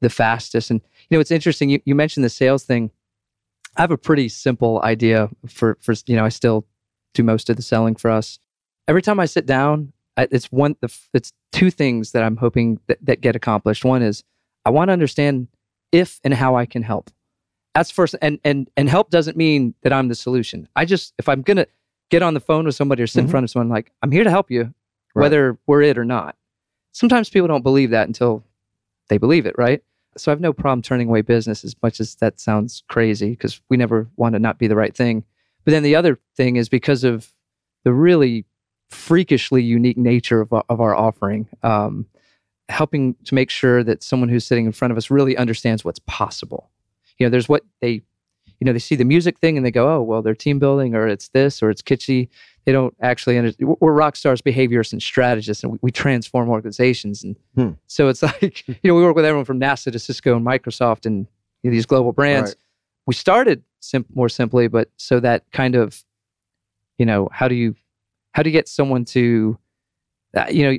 the 0.00 0.10
fastest. 0.10 0.70
And 0.70 0.80
you 1.08 1.16
know, 1.16 1.20
it's 1.20 1.30
interesting. 1.30 1.70
You, 1.70 1.80
you 1.84 1.94
mentioned 1.94 2.24
the 2.24 2.30
sales 2.30 2.64
thing. 2.64 2.90
I 3.76 3.80
have 3.80 3.90
a 3.90 3.98
pretty 3.98 4.28
simple 4.28 4.80
idea 4.82 5.28
for 5.46 5.76
for 5.80 5.94
you 6.06 6.16
know 6.16 6.24
I 6.24 6.28
still 6.28 6.66
do 7.14 7.22
most 7.22 7.50
of 7.50 7.56
the 7.56 7.62
selling 7.62 7.96
for 7.96 8.10
us. 8.10 8.38
Every 8.86 9.02
time 9.02 9.18
I 9.18 9.26
sit 9.26 9.46
down, 9.46 9.92
I, 10.16 10.28
it's 10.30 10.52
one 10.52 10.76
the 10.80 10.94
it's 11.12 11.32
two 11.52 11.70
things 11.70 12.12
that 12.12 12.22
I'm 12.22 12.36
hoping 12.36 12.80
that, 12.86 12.98
that 13.02 13.20
get 13.20 13.34
accomplished. 13.34 13.84
One 13.84 14.02
is 14.02 14.22
I 14.64 14.70
want 14.70 14.88
to 14.88 14.92
understand 14.92 15.48
if 15.92 16.20
and 16.24 16.34
how 16.34 16.56
I 16.56 16.66
can 16.66 16.82
help. 16.82 17.10
That's 17.74 17.90
first, 17.90 18.14
and 18.22 18.38
and 18.44 18.70
and 18.76 18.88
help 18.88 19.10
doesn't 19.10 19.36
mean 19.36 19.74
that 19.82 19.92
I'm 19.92 20.08
the 20.08 20.14
solution. 20.14 20.68
I 20.76 20.84
just 20.84 21.14
if 21.18 21.28
I'm 21.28 21.42
gonna 21.42 21.66
get 22.10 22.22
on 22.22 22.34
the 22.34 22.40
phone 22.40 22.64
with 22.66 22.74
somebody 22.74 23.02
or 23.02 23.06
sit 23.06 23.20
in 23.20 23.26
Mhm. 23.26 23.30
front 23.30 23.44
of 23.44 23.50
someone, 23.50 23.68
like 23.68 23.92
I'm 24.02 24.10
here 24.12 24.24
to 24.24 24.30
help 24.30 24.50
you, 24.50 24.74
Right. 25.14 25.22
whether 25.22 25.58
we're 25.66 25.82
it 25.82 25.98
or 25.98 26.04
not. 26.04 26.36
Sometimes 26.92 27.30
people 27.30 27.48
don't 27.48 27.62
believe 27.62 27.90
that 27.90 28.06
until 28.06 28.44
they 29.08 29.18
believe 29.18 29.46
it, 29.46 29.54
right? 29.58 29.82
So 30.16 30.30
I 30.30 30.32
have 30.32 30.40
no 30.40 30.52
problem 30.52 30.80
turning 30.82 31.08
away 31.08 31.22
business 31.22 31.64
as 31.64 31.74
much 31.82 31.98
as 32.00 32.14
that 32.16 32.38
sounds 32.38 32.84
crazy 32.88 33.30
because 33.30 33.60
we 33.68 33.76
never 33.76 34.08
want 34.16 34.34
to 34.34 34.38
not 34.38 34.58
be 34.58 34.68
the 34.68 34.76
right 34.76 34.94
thing. 34.94 35.24
But 35.64 35.72
then 35.72 35.82
the 35.82 35.96
other 35.96 36.18
thing 36.36 36.56
is 36.56 36.68
because 36.68 37.02
of 37.04 37.32
the 37.84 37.92
really 37.92 38.44
freakishly 38.90 39.62
unique 39.62 39.96
nature 39.96 40.40
of, 40.40 40.52
our- 40.52 40.64
of 40.68 40.80
our 40.80 40.94
offering, 40.94 41.48
um, 41.62 42.06
helping 42.68 43.14
to 43.24 43.34
make 43.34 43.50
sure 43.50 43.82
that 43.82 44.02
someone 44.02 44.28
who's 44.28 44.46
sitting 44.46 44.66
in 44.66 44.72
front 44.72 44.92
of 44.92 44.96
us 44.98 45.10
really 45.10 45.36
understands 45.36 45.84
what's 45.84 45.98
possible. 46.00 46.70
You 47.18 47.26
know, 47.26 47.30
there's 47.30 47.48
what 47.48 47.64
they, 47.80 48.02
you 48.60 48.64
know, 48.64 48.72
they 48.72 48.78
see 48.78 48.94
the 48.96 49.04
music 49.04 49.38
thing 49.38 49.56
and 49.56 49.64
they 49.64 49.70
go, 49.70 49.88
oh, 49.94 50.02
well, 50.02 50.22
they're 50.22 50.34
team 50.34 50.58
building 50.58 50.94
or 50.94 51.06
it's 51.08 51.28
this 51.28 51.62
or 51.62 51.70
it's 51.70 51.82
kitschy. 51.82 52.28
They 52.64 52.72
don't 52.72 52.94
actually 53.02 53.36
understand. 53.36 53.76
We're 53.80 53.92
rock 53.92 54.16
stars, 54.16 54.40
behaviorists, 54.40 54.92
and 54.92 55.02
strategists, 55.02 55.62
and 55.62 55.72
we, 55.72 55.78
we 55.82 55.92
transform 55.92 56.48
organizations. 56.48 57.22
And 57.22 57.36
Hmm. 57.56 57.70
so 57.86 58.08
it's 58.08 58.22
like, 58.22 58.66
you 58.66 58.74
know, 58.84 58.94
we 58.94 59.02
work 59.02 59.16
with 59.16 59.24
everyone 59.24 59.44
from 59.44 59.60
NASA 59.60 59.92
to 59.92 59.98
Cisco 59.98 60.36
and 60.36 60.46
Microsoft 60.46 61.04
and 61.06 61.26
you 61.62 61.70
know, 61.70 61.74
these 61.74 61.86
global 61.86 62.12
brands. 62.12 62.50
Right. 62.50 62.56
We 63.06 63.14
started 63.14 63.62
sim- 63.80 64.06
more 64.14 64.28
simply, 64.30 64.68
but 64.68 64.90
so 64.96 65.20
that 65.20 65.44
kind 65.52 65.74
of, 65.74 66.02
you 66.98 67.04
know, 67.04 67.28
how 67.32 67.48
do 67.48 67.54
you, 67.54 67.74
how 68.32 68.42
do 68.42 68.48
you 68.48 68.52
get 68.52 68.68
someone 68.68 69.04
to, 69.06 69.58
uh, 70.36 70.46
you 70.50 70.62
know, 70.64 70.78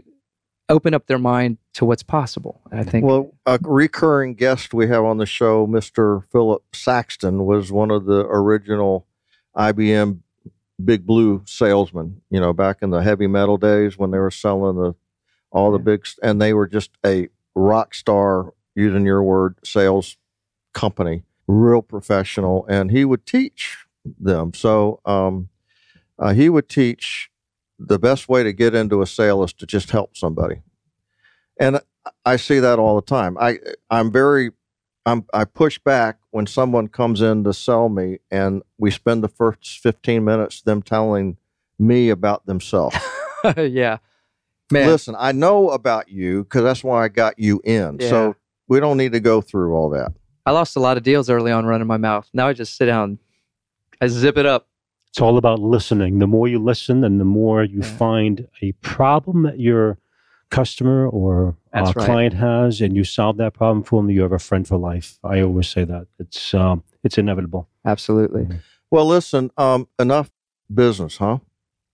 open 0.70 0.94
up 0.94 1.08
their 1.08 1.20
mind 1.20 1.58
to 1.74 1.86
what's 1.86 2.04
possible? 2.04 2.62
And 2.72 2.80
I 2.80 2.84
think, 2.84 3.06
Well, 3.06 3.34
a 3.46 3.60
recurring 3.62 4.36
guest 4.36 4.74
we 4.74 4.88
have 4.88 5.04
on 5.04 5.18
the 5.18 5.26
show, 5.26 5.68
Mr. 5.68 6.24
Philip 6.32 6.64
Saxton, 6.74 7.46
was 7.46 7.72
one 7.72 7.92
of 7.92 8.06
the 8.06 8.26
original 8.28 9.08
IBM 9.56 10.20
Big 10.84 11.06
Blue 11.06 11.44
salesmen. 11.46 12.22
You 12.30 12.40
know, 12.40 12.54
back 12.54 12.78
in 12.82 12.90
the 12.90 13.02
heavy 13.02 13.28
metal 13.28 13.58
days 13.58 13.98
when 13.98 14.12
they 14.12 14.18
were 14.20 14.32
selling 14.32 14.76
the 14.78 14.96
all 15.52 15.72
the 15.72 15.78
Yeah. 15.78 15.84
big, 15.84 16.06
and 16.22 16.42
they 16.42 16.54
were 16.54 16.68
just 16.68 16.92
a 17.06 17.30
rock 17.56 17.94
star, 17.94 18.54
using 18.76 19.06
your 19.06 19.24
word, 19.24 19.56
sales 19.64 20.18
company, 20.74 21.24
real 21.48 21.82
professional, 21.82 22.66
and 22.68 22.92
he 22.92 23.06
would 23.06 23.26
teach 23.26 23.86
them. 24.20 24.54
So 24.54 25.00
um, 25.06 25.48
uh, 26.20 26.34
he 26.34 26.50
would 26.50 26.68
teach 26.68 27.30
the 27.80 28.00
best 28.00 28.30
way 28.30 28.44
to 28.44 28.54
get 28.54 28.74
into 28.74 29.02
a 29.02 29.08
sale 29.08 29.44
is 29.44 29.54
to 29.54 29.66
just 29.66 29.92
help 29.92 30.16
somebody. 30.16 30.62
And 31.60 31.80
I 32.26 32.36
see 32.38 32.60
that 32.60 32.80
all 32.80 32.96
the 32.96 33.02
time. 33.02 33.38
I 33.40 33.60
I'm 33.90 34.12
very 34.12 34.52
I'm 35.06 35.26
I 35.34 35.46
push 35.46 35.80
back 35.80 36.18
when 36.32 36.48
someone 36.48 36.88
comes 36.88 37.22
in 37.22 37.44
to 37.44 37.54
sell 37.54 37.90
me 37.90 38.20
and 38.32 38.64
we 38.78 38.92
spend 38.92 39.24
the 39.24 39.28
first 39.28 39.80
15 39.80 40.24
minutes 40.24 40.62
them 40.62 40.82
telling 40.82 41.38
me 41.78 42.10
about 42.10 42.46
themselves. 42.46 42.98
yeah, 43.58 43.98
man, 44.72 44.88
Listen, 44.88 45.16
I 45.18 45.32
know 45.32 45.70
about 45.70 46.10
you 46.10 46.46
cuz 46.46 46.64
that's 46.64 46.84
why 46.84 47.04
I 47.04 47.08
got 47.08 47.40
you 47.40 47.62
in. 47.64 47.98
Yeah. 48.00 48.10
So 48.10 48.36
we 48.68 48.80
don't 48.80 48.98
need 48.98 49.12
to 49.12 49.20
go 49.20 49.42
through 49.42 49.76
all 49.76 49.90
that. 49.92 50.12
I 50.46 50.52
lost 50.52 50.76
a 50.76 50.80
lot 50.80 50.98
of 50.98 51.04
deals 51.04 51.30
early 51.30 51.52
on 51.52 51.66
running 51.66 51.88
my 51.88 51.98
mouth. 51.98 52.30
Now 52.34 52.48
I 52.48 52.54
just 52.54 52.78
sit 52.78 52.86
down, 52.86 53.20
I 54.00 54.08
zip 54.08 54.38
it 54.38 54.46
up. 54.46 54.68
It's 55.16 55.22
all 55.22 55.38
about 55.38 55.62
listening. 55.62 56.20
The 56.20 56.28
more 56.28 56.46
you 56.46 56.60
listen, 56.60 57.06
and 57.06 57.22
the 57.22 57.24
more 57.40 57.64
you 57.64 57.80
Yeah. 57.80 57.98
find 57.98 58.50
a 58.62 58.74
problem 58.82 59.44
that 59.44 59.58
your 59.62 59.98
customer 60.50 61.08
or 61.08 61.56
uh, 61.74 61.84
right. 61.84 61.96
client 61.96 62.34
has, 62.34 62.82
and 62.82 62.98
you 62.98 63.06
solve 63.06 63.38
that 63.38 63.54
problem 63.54 63.82
for 63.84 64.02
them, 64.02 64.10
you 64.10 64.24
have 64.24 64.34
a 64.34 64.40
friend 64.40 64.68
for 64.68 64.76
life. 64.78 65.18
I 65.24 65.40
always 65.40 65.70
say 65.70 65.86
that 65.86 66.08
it's 66.20 66.54
um, 66.54 66.84
it's 67.02 67.18
inevitable. 67.18 67.70
Absolutely. 67.86 68.60
Well, 68.92 69.06
listen, 69.06 69.52
um 69.58 69.88
enough 69.98 70.32
business, 70.74 71.16
huh? 71.16 71.38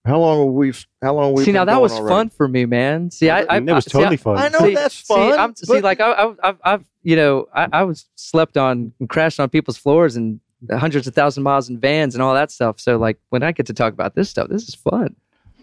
How 0.04 0.18
long 0.20 0.44
have 0.48 0.54
we 0.56 0.74
how 1.04 1.14
long 1.14 1.26
have 1.26 1.38
we 1.38 1.44
see, 1.44 1.52
now 1.52 1.66
that 1.66 1.80
was 1.80 1.92
already? 1.92 2.10
fun 2.12 2.30
for 2.30 2.48
me, 2.48 2.66
man. 2.66 3.12
See, 3.12 3.30
I, 3.30 3.42
I, 3.44 3.58
And 3.58 3.70
it 3.70 3.74
was 3.74 3.86
I- 3.86 3.92
see, 3.92 3.98
totally 4.00 4.14
I- 4.16 4.18
fun. 4.18 4.38
I 4.40 4.48
know 4.48 4.66
see, 4.66 4.74
that's 4.74 4.96
see, 4.96 5.14
fun. 5.14 5.40
I'm, 5.40 5.56
see, 5.56 5.80
like 5.80 6.00
I, 6.00 6.12
I, 6.12 6.34
I've, 6.44 6.60
I've, 6.64 6.86
you 7.04 7.16
know, 7.16 7.48
I, 7.54 7.68
I 7.72 7.84
was 7.84 8.08
slept 8.16 8.58
on 8.58 8.94
and 9.00 9.08
crashed 9.08 9.40
on 9.40 9.48
people's 9.50 9.78
floors 9.78 10.16
and 10.16 10.40
hundreds 10.70 11.08
of 11.08 11.16
thousand 11.16 11.44
miles 11.44 11.70
in 11.70 11.80
vans 11.80 12.14
and 12.16 12.22
all 12.22 12.34
that 12.34 12.52
stuff. 12.52 12.80
So, 12.80 12.98
like, 12.98 13.18
when 13.30 13.44
I 13.44 13.52
get 13.52 13.66
to 13.68 13.74
talk 13.74 13.94
about 13.94 14.16
this 14.16 14.30
stuff, 14.30 14.50
this 14.50 14.68
is 14.68 14.76
fun. 14.76 15.16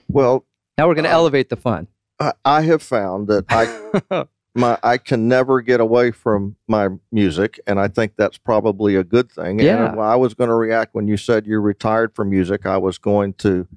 well, 0.09 0.45
Now 0.77 0.89
we're 0.89 0.95
going 0.95 1.05
to 1.05 1.11
Um, 1.11 1.15
elevate 1.15 1.49
the 1.51 1.57
fun. 1.57 1.87
I, 2.21 2.33
I 2.45 2.63
have 2.63 2.83
found 2.83 3.29
that 3.29 3.45
I 3.49 4.25
my 4.55 4.77
I 4.83 4.99
can 4.99 5.29
never 5.29 5.61
get 5.61 5.81
away 5.81 6.11
from 6.11 6.57
my 6.67 6.89
music, 7.13 7.61
and 7.67 7.79
I 7.79 7.87
think 7.89 8.15
that's 8.17 8.39
probably 8.39 8.97
a 8.97 9.05
good 9.05 9.31
thing. 9.31 9.61
Yeah. 9.61 9.93
And 9.93 10.01
I 10.01 10.17
was 10.17 10.35
going 10.35 10.49
to 10.49 10.55
react 10.55 10.95
when 10.95 11.07
you 11.07 11.17
said 11.17 11.47
you're 11.47 11.61
retired 11.61 12.15
from 12.15 12.31
music. 12.31 12.67
I 12.67 12.77
was 12.79 12.99
going 12.99 13.35
to. 13.35 13.69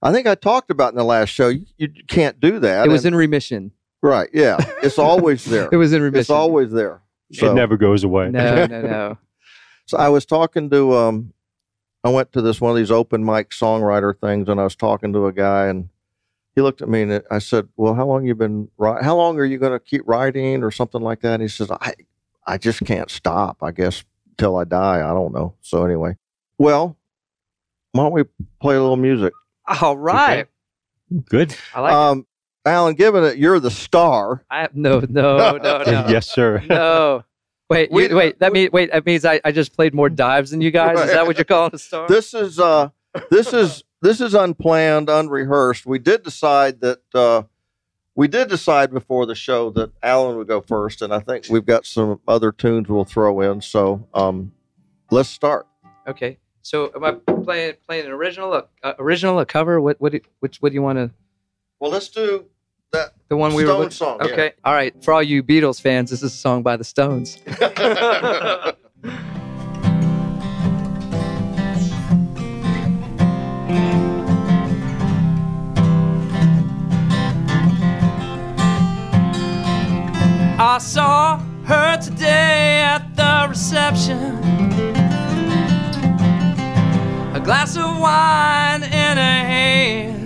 I 0.00 0.12
think 0.12 0.26
I 0.26 0.34
talked 0.34 0.70
about 0.70 0.92
in 0.92 0.96
the 0.96 1.04
last 1.04 1.28
show. 1.28 1.48
You, 1.48 1.66
you 1.76 1.88
can't 2.08 2.40
do 2.40 2.58
that. 2.60 2.86
it 2.86 2.88
was 2.90 3.04
and- 3.04 3.14
in 3.14 3.18
remission. 3.18 3.72
right. 4.02 4.28
Yeah, 4.32 4.56
it's 4.82 4.98
always 4.98 5.44
there. 5.44 5.68
It 5.72 5.76
was 5.76 5.92
in 5.92 6.00
remission. 6.02 6.20
it's 6.20 6.30
always 6.30 6.72
there. 6.72 7.02
So, 7.32 7.50
it 7.50 7.54
never 7.54 7.76
goes 7.76 8.02
away. 8.04 8.30
No, 8.30 8.66
no, 8.66 8.80
no. 8.82 9.18
so 9.86 9.98
I 9.98 10.08
was 10.08 10.24
talking 10.26 10.70
to 10.70 10.94
um, 10.96 11.32
I 12.04 12.08
went 12.10 12.32
to 12.32 12.42
this 12.42 12.60
one 12.60 12.70
of 12.70 12.76
these 12.76 12.90
open 12.90 13.24
mic 13.24 13.50
songwriter 13.50 14.18
things, 14.18 14.48
and 14.48 14.60
I 14.60 14.64
was 14.64 14.76
talking 14.76 15.12
to 15.12 15.26
a 15.26 15.32
guy, 15.32 15.66
and 15.66 15.88
he 16.54 16.60
looked 16.60 16.82
at 16.82 16.88
me 16.88 17.02
and 17.02 17.22
I 17.30 17.38
said, 17.38 17.68
"Well, 17.76 17.94
how 17.94 18.06
long 18.06 18.24
you 18.26 18.34
been? 18.34 18.68
How 18.80 19.16
long 19.16 19.38
are 19.38 19.44
you 19.44 19.58
going 19.58 19.72
to 19.72 19.80
keep 19.80 20.02
writing, 20.06 20.62
or 20.62 20.70
something 20.70 21.00
like 21.00 21.20
that?" 21.20 21.34
And 21.34 21.42
he 21.42 21.48
says, 21.48 21.70
"I, 21.70 21.94
I 22.46 22.58
just 22.58 22.80
can't 22.84 23.10
stop. 23.10 23.58
I 23.62 23.70
guess 23.70 24.04
till 24.38 24.56
I 24.56 24.64
die. 24.64 24.96
I 24.96 25.12
don't 25.12 25.32
know." 25.32 25.54
So 25.60 25.84
anyway, 25.84 26.16
well, 26.58 26.96
why 27.92 28.02
don't 28.04 28.12
we 28.12 28.24
play 28.60 28.74
a 28.76 28.80
little 28.80 28.96
music? 28.96 29.32
All 29.80 29.96
right. 29.96 30.48
Good. 31.26 31.54
I 31.74 31.80
like 31.80 31.92
it. 31.92 31.96
um, 31.96 32.26
Alan, 32.64 32.94
given 32.94 33.22
that 33.22 33.38
you're 33.38 33.60
the 33.60 33.70
star, 33.70 34.44
I, 34.50 34.68
no, 34.72 35.00
no, 35.00 35.56
no, 35.56 35.56
no. 35.86 36.06
yes, 36.08 36.28
sir. 36.28 36.62
No. 36.68 37.24
Wait, 37.70 37.90
We- 37.90 38.08
you, 38.08 38.16
wait. 38.16 38.38
That 38.40 38.52
mean 38.52 38.68
wait. 38.72 38.92
That 38.92 39.06
means 39.06 39.24
I, 39.24 39.40
I 39.44 39.52
just 39.52 39.74
played 39.74 39.94
more 39.94 40.08
dives 40.08 40.50
than 40.50 40.60
you 40.60 40.70
guys. 40.70 40.98
Is 41.00 41.12
that 41.12 41.26
what 41.26 41.36
you're 41.36 41.44
calling 41.44 41.70
a 41.74 41.78
star? 41.78 42.06
this 42.08 42.34
is 42.34 42.58
uh, 42.58 42.90
this 43.30 43.52
is 43.52 43.84
this 44.02 44.20
is 44.20 44.34
unplanned, 44.34 45.08
unrehearsed. 45.08 45.86
We 45.86 45.98
did 45.98 46.22
decide 46.22 46.80
that 46.80 47.00
uh, 47.14 47.42
we 48.14 48.28
did 48.28 48.48
decide 48.48 48.92
before 48.92 49.26
the 49.26 49.34
show 49.34 49.70
that 49.70 49.90
Alan 50.02 50.36
would 50.36 50.48
go 50.48 50.60
first, 50.60 51.00
and 51.02 51.14
I 51.14 51.20
think 51.20 51.46
we've 51.48 51.64
got 51.64 51.86
some 51.86 52.20
other 52.28 52.52
tunes 52.52 52.88
we'll 52.88 53.04
throw 53.04 53.40
in. 53.40 53.60
So 53.62 54.06
um, 54.12 54.52
let's 55.10 55.28
start. 55.28 55.66
Okay. 56.06 56.38
So 56.62 56.92
am 56.94 57.04
I 57.04 57.12
playing 57.12 57.74
playing 57.86 58.06
an 58.06 58.12
original, 58.12 58.54
a, 58.54 58.64
a 58.82 58.94
original, 58.98 59.38
a 59.40 59.46
cover? 59.46 59.80
What 59.80 60.00
what 60.00 60.12
do, 60.12 60.20
which 60.40 60.58
what 60.60 60.70
do 60.70 60.74
you 60.74 60.82
want 60.82 60.98
to? 60.98 61.10
Well, 61.80 61.90
let's 61.90 62.08
do 62.08 62.46
that 62.92 63.12
The 63.28 63.36
one 63.36 63.54
we 63.54 63.64
were 63.64 63.68
Stone 63.70 63.78
looking- 63.80 63.90
song. 63.92 64.18
yeah. 64.20 64.32
Okay. 64.32 64.52
All 64.64 64.74
right. 64.74 64.94
For 65.04 65.12
all 65.14 65.22
you 65.22 65.42
Beatles 65.42 65.80
fans, 65.80 66.10
this 66.10 66.22
is 66.22 66.32
a 66.32 66.36
song 66.36 66.62
by 66.62 66.76
the 66.76 66.84
Stones. 66.84 67.38
I 80.64 80.78
saw 80.80 81.38
her 81.64 81.96
today 82.00 82.80
at 82.80 83.16
the 83.16 83.46
reception. 83.48 84.36
A 87.34 87.40
glass 87.40 87.76
of 87.76 87.98
wine 87.98 88.82
in 88.84 89.16
her 89.16 89.42
hands. 89.54 90.21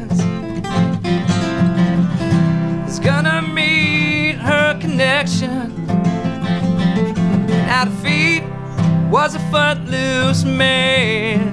Connection. 4.96 5.90
At 7.68 7.84
her 7.84 7.96
feet 8.02 8.42
was 9.10 9.34
a 9.34 9.38
footloose 9.50 10.42
man. 10.42 11.52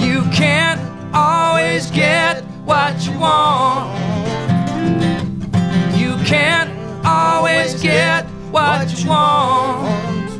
You 0.00 0.22
can't 0.32 0.80
always 1.14 1.88
get 1.92 2.42
what 2.64 3.06
you 3.06 3.16
want. 3.20 3.96
You 5.94 6.16
can't 6.24 6.72
always 7.06 7.80
get 7.80 8.24
what 8.50 8.90
you 8.98 9.10
want. 9.10 10.32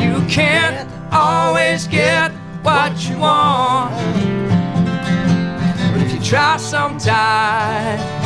You 0.00 0.24
can't 0.28 0.88
always 1.12 1.88
get 1.88 2.30
what 2.62 3.10
you 3.10 3.18
want. 3.18 3.92
But 5.92 6.02
if 6.02 6.14
you 6.14 6.22
try 6.22 6.58
sometime, 6.58 7.98
you 7.98 8.14
might 8.14 8.17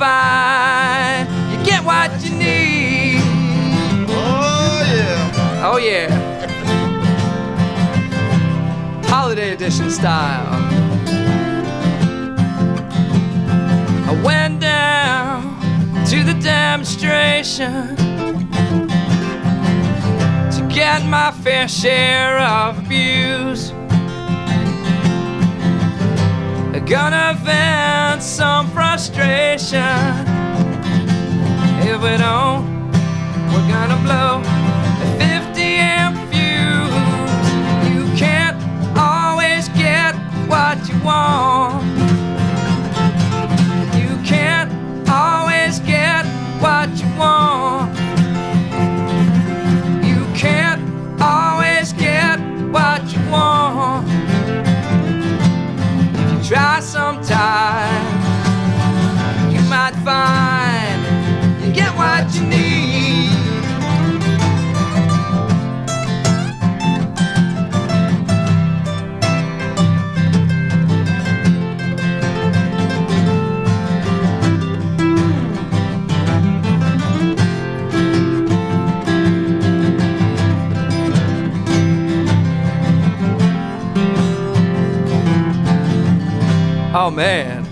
find 0.00 1.28
you 1.52 1.62
get 1.62 1.84
what 1.84 2.10
you 2.24 2.30
need. 2.30 3.20
oh 4.08 4.82
yeah. 4.94 5.62
Oh, 5.62 5.76
yeah. 5.76 6.08
Holiday 9.04 9.52
edition 9.52 9.90
style. 9.90 10.54
I 14.08 14.22
went 14.24 14.60
down 14.60 15.42
to 16.06 16.24
the 16.24 16.32
demonstration 16.40 17.94
to 20.54 20.68
get 20.74 21.04
my 21.04 21.30
fair 21.30 21.68
share 21.68 22.38
of 22.38 22.78
abuse. 22.78 23.74
Gonna 26.90 27.38
vent 27.44 28.20
some 28.20 28.68
frustration. 28.70 29.78
If 31.86 32.02
we 32.02 32.16
don't, 32.16 32.90
we're 33.52 33.68
gonna 33.68 33.96
blow 34.02 34.42
a 34.42 35.44
50 35.54 35.62
amp 35.62 36.16
fuse. 36.32 36.90
You 37.94 38.02
can't 38.18 38.58
always 38.98 39.68
get 39.68 40.16
what 40.48 40.78
you 40.88 40.98
want. 41.04 41.79
Oh 87.10 87.12
man. 87.12 87.64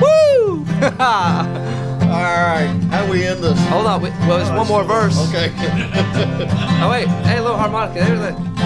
Woo! 0.00 0.64
All 0.80 2.08
right. 2.08 2.72
How 2.90 3.06
we 3.10 3.26
end 3.26 3.44
this? 3.44 3.60
Hold 3.68 3.84
on. 3.84 4.00
Wait, 4.00 4.14
well, 4.20 4.38
there's 4.38 4.48
oh, 4.48 4.56
one 4.56 4.66
more 4.66 4.82
verse. 4.82 5.28
Okay. 5.28 5.52
Oh 6.80 6.88
wait. 6.90 7.08
Hey, 7.26 7.40
little 7.40 7.58
harmonica. 7.58 8.02
There's 8.02 8.20
that. 8.20 8.57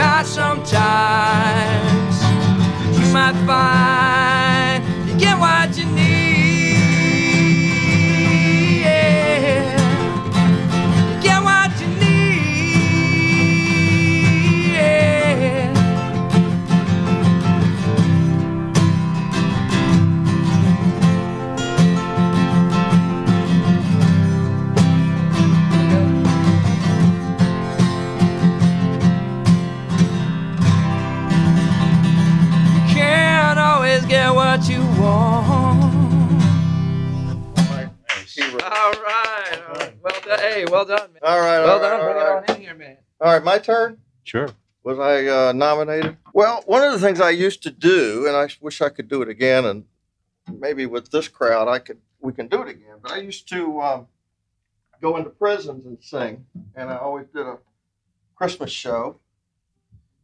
Try 0.00 0.22
sometimes, 0.22 0.62
you 2.98 3.12
might 3.12 3.36
find 3.46 4.39
well 40.86 40.98
done, 40.98 41.12
man. 41.12 41.20
All 41.22 41.40
right. 41.40 41.60
Well 41.60 41.70
all 41.70 41.80
right, 41.80 41.90
done. 41.90 42.00
all 42.00 42.06
Bring 42.06 42.16
right. 42.16 42.44
it 42.44 42.50
on 42.50 42.56
in 42.56 42.62
here, 42.62 42.74
man. 42.74 42.96
All 43.20 43.32
right, 43.32 43.44
my 43.44 43.58
turn. 43.58 43.98
Sure. 44.24 44.48
Was 44.82 44.98
I 44.98 45.26
uh, 45.26 45.52
nominated? 45.52 46.16
Well, 46.32 46.62
one 46.66 46.82
of 46.82 46.92
the 46.92 46.98
things 46.98 47.20
I 47.20 47.30
used 47.30 47.62
to 47.64 47.70
do, 47.70 48.26
and 48.26 48.34
I 48.34 48.48
wish 48.62 48.80
I 48.80 48.88
could 48.88 49.08
do 49.08 49.20
it 49.20 49.28
again, 49.28 49.66
and 49.66 49.84
maybe 50.50 50.86
with 50.86 51.10
this 51.10 51.28
crowd, 51.28 51.68
I 51.68 51.80
could 51.80 51.98
we 52.20 52.32
can 52.32 52.48
do 52.48 52.62
it 52.62 52.68
again. 52.68 52.96
But 53.02 53.12
I 53.12 53.18
used 53.18 53.48
to 53.50 53.80
um, 53.80 54.06
go 55.02 55.16
into 55.16 55.30
prisons 55.30 55.84
and 55.84 55.98
sing, 56.00 56.46
and 56.74 56.88
I 56.90 56.96
always 56.96 57.26
did 57.34 57.46
a 57.46 57.58
Christmas 58.34 58.70
show. 58.70 59.20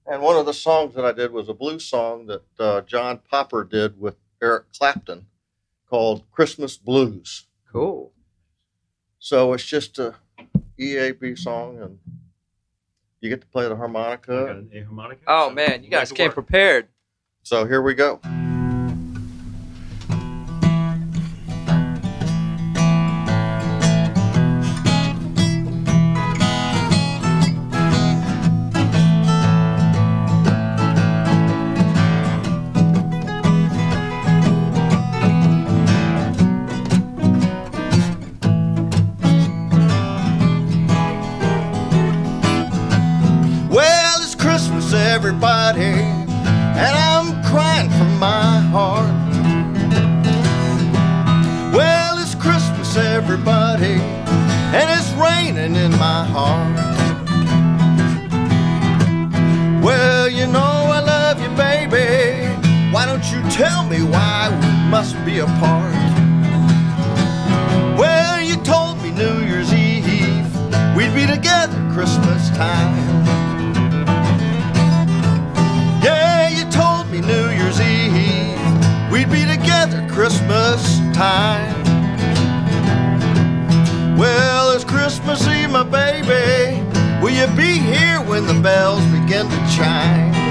And 0.07 0.23
one 0.23 0.37
of 0.37 0.47
the 0.47 0.55
songs 0.55 0.95
that 0.95 1.05
I 1.05 1.13
did 1.13 1.33
was 1.33 1.49
a 1.49 1.55
blues 1.55 1.85
song 1.85 2.27
that 2.27 2.45
uh, 2.59 2.81
John 2.83 3.21
Popper 3.31 3.65
did 3.65 4.01
with 4.01 4.17
Eric 4.41 4.73
Clapton, 4.73 5.27
called 5.91 6.25
"Christmas 6.31 6.79
Blues." 6.79 7.45
Cool. 7.71 8.13
So 9.19 9.53
it's 9.53 9.67
just 9.67 9.99
a 9.99 10.15
EAB 10.79 11.39
song, 11.39 11.81
and 11.83 11.99
you 13.21 13.29
get 13.29 13.41
to 13.41 13.47
play 13.47 13.65
the 13.65 13.69
I 13.71 13.73
got 13.75 13.79
harmonica. 13.79 14.47
an 14.47 14.71
A 14.73 14.81
harmonica. 14.83 15.23
Oh 15.27 15.49
so 15.49 15.55
man, 15.55 15.83
you 15.85 15.91
guys 15.91 16.13
came 16.13 16.27
work. 16.29 16.35
prepared. 16.35 16.89
So 17.43 17.65
here 17.67 17.83
we 17.83 17.95
go. 17.95 18.21
Apart? 65.39 65.93
Well, 67.99 68.41
you 68.41 68.57
told 68.57 69.03
me 69.03 69.11
New 69.11 69.41
Year's 69.45 69.73
Eve 69.73 70.47
we'd 70.97 71.15
be 71.15 71.27
together 71.27 71.77
Christmas 71.93 72.49
time. 72.51 72.97
Yeah, 76.03 76.49
you 76.49 76.65
told 76.71 77.11
me 77.11 77.21
New 77.21 77.51
Year's 77.51 77.81
Eve 77.81 78.59
we'd 79.11 79.31
be 79.31 79.45
together 79.45 80.07
Christmas 80.11 80.99
time. 81.15 81.75
Well, 84.17 84.73
it's 84.73 84.85
Christmas 84.85 85.47
Eve, 85.47 85.71
my 85.71 85.83
baby. 85.83 86.83
Will 87.23 87.31
you 87.33 87.47
be 87.57 87.79
here 87.79 88.21
when 88.23 88.47
the 88.47 88.59
bells 88.63 89.05
begin 89.07 89.49
to 89.49 89.77
chime? 89.77 90.46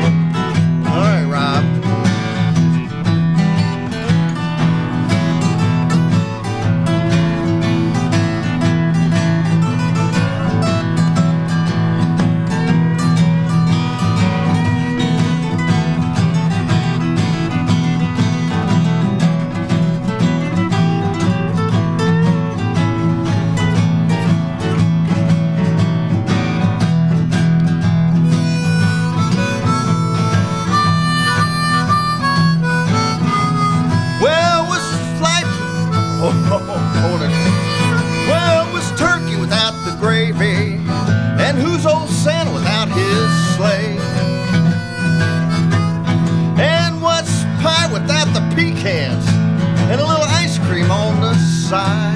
And 49.92 50.02
a 50.02 50.06
little 50.06 50.24
ice 50.24 50.58
cream 50.58 50.90
on 50.90 51.22
the 51.22 51.34
side? 51.36 52.15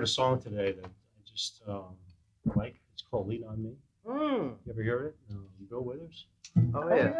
Heard 0.00 0.04
a 0.04 0.10
song 0.10 0.40
today 0.40 0.72
that 0.72 0.86
I 0.86 0.88
just 1.30 1.60
um, 1.68 1.82
like. 2.56 2.74
It's 2.94 3.02
called 3.10 3.28
"Lean 3.28 3.44
on 3.44 3.62
Me." 3.62 3.72
Hmm. 4.06 4.54
You 4.64 4.70
ever 4.70 4.82
heard 4.82 5.06
it? 5.08 5.16
Um, 5.30 5.46
Bill 5.68 5.84
Withers. 5.84 6.24
Oh, 6.56 6.62
Oh, 6.74 6.88
yeah. 6.88 7.12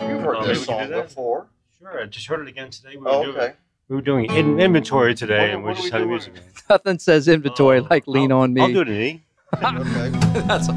yeah. 0.00 0.08
You've 0.08 0.22
heard 0.22 0.36
Oh, 0.36 0.46
this 0.46 0.60
we 0.60 0.64
song 0.64 0.88
before. 0.88 1.48
Sure, 1.78 2.00
I 2.02 2.06
just 2.06 2.26
heard 2.28 2.40
it 2.40 2.48
again 2.48 2.70
today. 2.70 2.92
We 2.96 3.02
were 3.02 3.08
Oh, 3.10 3.24
doing 3.24 3.36
okay. 3.36 3.52
we 3.90 3.96
were 3.96 4.00
doing 4.02 4.24
in, 4.32 4.58
inventory 4.58 5.14
today, 5.14 5.48
What- 5.48 5.54
and 5.54 5.64
we 5.64 5.72
just 5.74 5.84
we 5.84 5.90
had 5.90 6.00
the 6.00 6.04
doing? 6.06 6.10
music. 6.10 6.34
Nothing 6.70 6.98
says 6.98 7.28
inventory 7.28 7.80
Oh, 7.80 7.86
like 7.90 8.06
lean 8.06 8.32
I'll- 8.32 8.38
on 8.40 8.54
me. 8.54 8.62
I'll 8.62 8.72
do 8.72 8.80
it 8.80 8.88
in 8.88 8.94
E. 8.94 9.24
Okay. 9.62 10.08
That's 10.46 10.68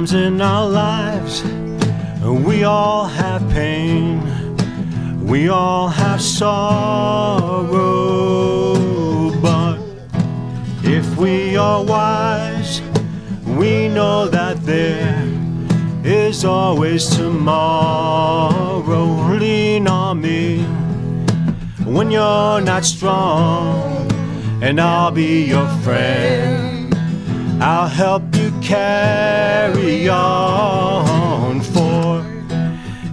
Sometimes 0.00 0.14
in 0.14 0.40
our 0.40 0.66
lives, 0.66 1.44
we 2.24 2.64
all 2.64 3.04
have 3.04 3.46
pain. 3.50 4.22
We 5.26 5.50
all 5.50 5.88
have 5.88 6.22
sorrow, 6.22 7.68
but 9.42 9.78
if 10.82 11.04
we 11.18 11.54
are 11.58 11.84
wise, 11.84 12.80
we 13.44 13.88
know 13.88 14.26
that 14.28 14.64
there 14.64 15.22
is 16.02 16.46
always 16.46 17.04
tomorrow. 17.14 19.04
Lean 19.36 19.86
on 19.86 20.22
me 20.22 20.62
when 21.84 22.10
you're 22.10 22.62
not 22.62 22.86
strong, 22.86 24.10
and 24.62 24.80
I'll 24.80 25.10
be 25.10 25.44
your 25.44 25.68
friend. 25.84 26.69
I'll 27.62 27.88
help 27.88 28.22
you 28.34 28.50
carry 28.62 30.08
on, 30.08 31.60
for 31.60 32.24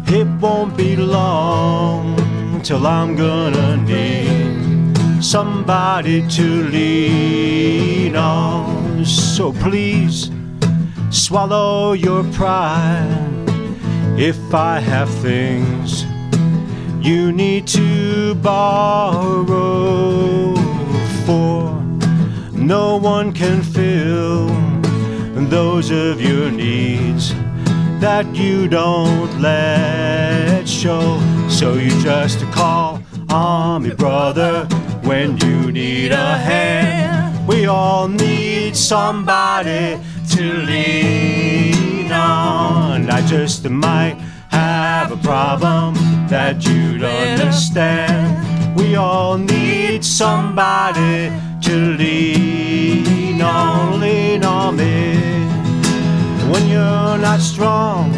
it 0.08 0.26
won't 0.40 0.78
be 0.78 0.96
long 0.96 2.62
till 2.62 2.88
I'm 2.88 3.18
gonna 3.18 3.76
need 3.76 4.98
somebody 5.22 6.26
to 6.30 6.64
lean 6.70 8.16
on. 8.16 9.04
So 9.04 9.52
please 9.52 10.32
swallow 11.10 11.92
your 11.92 12.24
pride 12.32 13.44
if 14.18 14.54
I 14.54 14.80
have 14.80 15.10
things 15.16 16.06
you 17.06 17.34
need 17.34 17.68
to 17.68 18.34
borrow 18.36 19.36
for. 21.26 21.77
No 22.68 22.98
one 22.98 23.32
can 23.32 23.64
fill 23.64 24.48
those 25.50 25.90
of 25.90 26.20
your 26.20 26.52
needs 26.52 27.34
that 28.02 28.26
you 28.36 28.68
don't 28.68 29.40
let 29.40 30.68
show. 30.68 31.18
So 31.48 31.76
you 31.76 31.92
just 32.02 32.42
call 32.52 33.02
on 33.30 33.84
me, 33.84 33.92
brother, 33.92 34.66
when 35.04 35.38
you 35.38 35.72
need 35.72 36.12
a 36.12 36.38
hand. 36.38 37.48
We 37.48 37.68
all 37.68 38.10
need 38.10 38.76
somebody 38.76 39.98
to 40.32 40.54
lean 40.54 42.12
on. 42.12 43.10
I 43.10 43.26
just 43.28 43.64
might 43.70 44.18
have 44.50 45.14
a 45.14 45.18
problem 45.24 45.94
that 46.28 46.66
you'd 46.66 47.02
understand. 47.02 48.76
We 48.76 48.98
all 48.98 49.38
need 49.38 50.04
somebody 50.04 51.32
to 51.68 51.98
lean 51.98 53.42
on, 53.42 54.00
lean 54.00 54.44
on 54.46 54.78
me 54.78 55.18
when 56.50 56.66
you're 56.70 57.18
not 57.18 57.42
strong, 57.42 58.14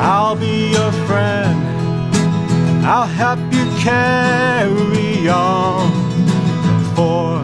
I'll 0.00 0.36
be 0.36 0.70
your 0.70 0.92
friend. 1.06 1.58
I'll 2.86 3.06
help 3.06 3.40
you 3.52 3.64
carry 3.78 5.28
on. 5.28 5.90
For 6.94 7.42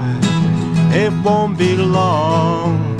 it 0.97 1.13
won't 1.25 1.59
be 1.59 1.77
long 1.77 2.97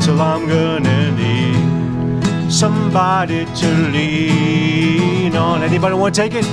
till 0.00 0.20
I'm 0.20 0.48
gonna 0.48 1.12
need 1.12 2.50
somebody 2.50 3.44
to 3.44 3.68
lean 3.94 5.36
on. 5.36 5.62
Anybody 5.62 5.94
want 5.94 6.14
to 6.14 6.20
take 6.22 6.34
it? 6.34 6.46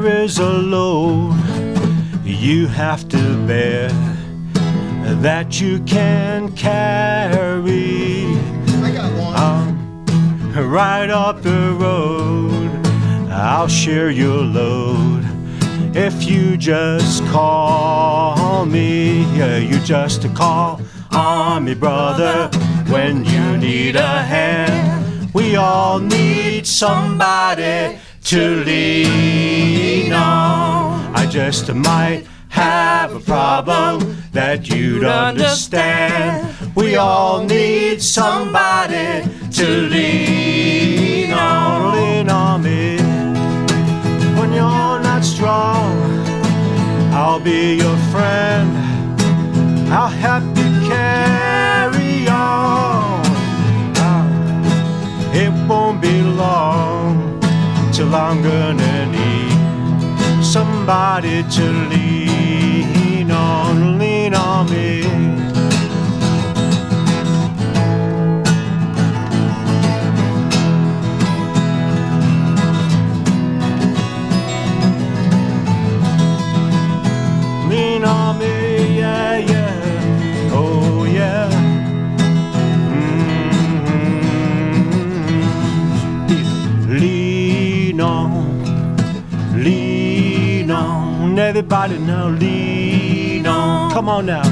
There 0.00 0.22
is 0.22 0.38
a 0.38 0.48
load 0.48 1.34
you 2.24 2.66
have 2.66 3.06
to 3.08 3.46
bear 3.46 3.88
that 5.20 5.60
you 5.60 5.80
can 5.80 6.50
carry, 6.52 8.24
I 8.82 8.92
got 8.92 9.12
one. 9.18 9.36
um, 9.36 10.70
right 10.70 11.10
up 11.10 11.42
the 11.42 11.76
road, 11.78 12.70
I'll 13.30 13.68
share 13.68 14.10
your 14.10 14.42
load. 14.42 15.24
If 15.94 16.24
you 16.24 16.56
just 16.56 17.22
call 17.26 18.64
me, 18.64 19.22
yeah, 19.36 19.58
you 19.58 19.80
just 19.80 20.22
call 20.34 20.80
on 21.10 21.64
me, 21.64 21.74
brother, 21.74 22.48
when 22.88 23.24
you 23.24 23.56
need 23.58 23.96
a 23.96 24.22
hand. 24.22 25.34
We 25.34 25.56
all 25.56 25.98
need 25.98 26.66
somebody 26.66 27.98
to 28.30 28.62
lean 28.64 30.12
on. 30.12 31.12
I 31.16 31.26
just 31.26 31.74
might 31.74 32.28
have 32.50 33.12
a 33.12 33.18
problem 33.18 34.22
that 34.30 34.68
you'd 34.68 35.02
understand. 35.02 36.46
We 36.76 36.94
all 36.94 37.42
need 37.42 38.00
somebody 38.00 39.28
to 39.50 39.66
lean 39.66 41.32
on. 41.32 41.96
Lean 41.96 42.30
on 42.30 42.62
me 42.62 42.98
when 44.38 44.52
you're 44.52 45.00
not 45.10 45.24
strong. 45.24 45.90
I'll 47.12 47.40
be 47.40 47.78
your 47.78 47.96
friend. 48.12 48.70
I'll 49.92 50.06
help 50.06 50.44
you 50.56 50.70
carry 50.88 52.28
on. 52.28 53.22
Ah, 53.96 54.24
It 55.34 55.50
won't 55.68 56.00
be 56.00 56.22
long 56.22 57.29
till 57.92 58.14
I'm 58.14 58.40
gonna 58.42 59.06
need 59.06 60.44
somebody 60.44 61.42
to 61.42 61.72
lean 61.90 63.30
on. 63.30 63.98
Lean 63.98 64.34
on 64.34 64.70
me. 64.70 65.02
Lean 77.68 78.04
on 78.04 78.38
me, 78.38 78.59
Everybody 91.50 91.98
now, 91.98 92.28
lean 92.28 93.44
on. 93.44 93.90
Come 93.90 94.08
on 94.08 94.26
now. 94.26 94.44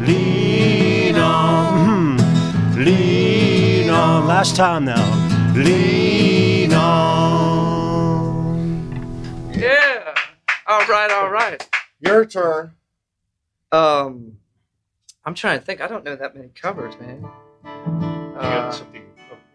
Lean 0.00 1.16
on, 1.16 2.18
mhm. 2.20 2.76
lean 2.84 3.90
on. 3.90 4.28
Last 4.28 4.54
time 4.54 4.84
now. 4.84 5.52
Lean 5.56 6.72
on. 6.72 8.62
Yeah. 9.54 10.14
All 10.68 10.86
right. 10.86 11.10
All 11.10 11.30
right. 11.30 11.68
Your 11.98 12.24
turn. 12.24 12.74
Um, 13.72 14.38
I'm 15.24 15.34
trying 15.34 15.58
to 15.58 15.64
think. 15.64 15.80
I 15.80 15.88
don't 15.88 16.04
know 16.04 16.14
that 16.14 16.36
many 16.36 16.50
covers, 16.50 16.94
man. 17.00 17.22
You 17.64 17.68
Uh, 18.38 18.70
something 18.70 19.02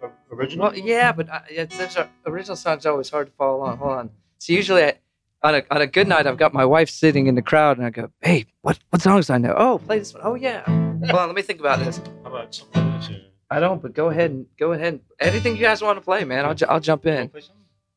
o- 0.04 0.08
o- 0.08 0.12
original? 0.36 0.66
well, 0.72 0.78
yeah, 0.78 1.14
but 1.14 1.30
I, 1.30 1.44
yeah, 1.50 1.64
those 1.64 1.98
original 2.26 2.58
songs 2.58 2.86
are 2.86 2.92
always 2.92 3.10
hard 3.10 3.28
to 3.28 3.34
follow 3.38 3.60
along. 3.64 3.78
Hold 3.78 3.92
on. 3.94 4.10
So 4.40 4.52
usually, 4.52 4.84
I, 4.84 4.96
on 5.44 5.56
a 5.56 5.64
on 5.72 5.82
a 5.82 5.88
good 5.88 6.08
night, 6.08 6.28
I've 6.28 6.38
got 6.38 6.54
my 6.54 6.66
wife 6.66 6.90
sitting 6.90 7.28
in 7.28 7.36
the 7.36 7.42
crowd, 7.42 7.78
and 7.78 7.86
I 7.86 7.90
go, 7.90 8.12
"Hey, 8.22 8.46
what 8.62 8.80
what 8.90 9.02
songs 9.02 9.28
do 9.28 9.34
I 9.34 9.38
know? 9.38 9.54
Oh, 9.58 9.80
play 9.80 10.00
this 10.00 10.14
one. 10.14 10.24
Oh 10.26 10.36
yeah. 10.36 10.64
Hold 10.66 11.12
on, 11.12 11.28
let 11.28 11.36
me 11.36 11.42
think 11.42 11.60
about 11.60 11.80
this. 11.80 12.00
How 12.24 12.30
about 12.30 12.54
something? 12.54 13.22
I 13.50 13.60
don't, 13.60 13.82
but 13.82 13.94
go 13.94 14.10
ahead 14.10 14.32
and 14.32 14.46
go 14.58 14.72
ahead. 14.72 14.94
And, 14.94 15.02
anything 15.20 15.56
you 15.58 15.62
guys 15.62 15.82
want 15.82 15.98
to 15.98 16.02
play, 16.02 16.24
man, 16.24 16.46
I'll 16.46 16.56
ju- 16.56 16.68
I'll 16.70 16.80
jump 16.80 17.06
in. 17.06 17.32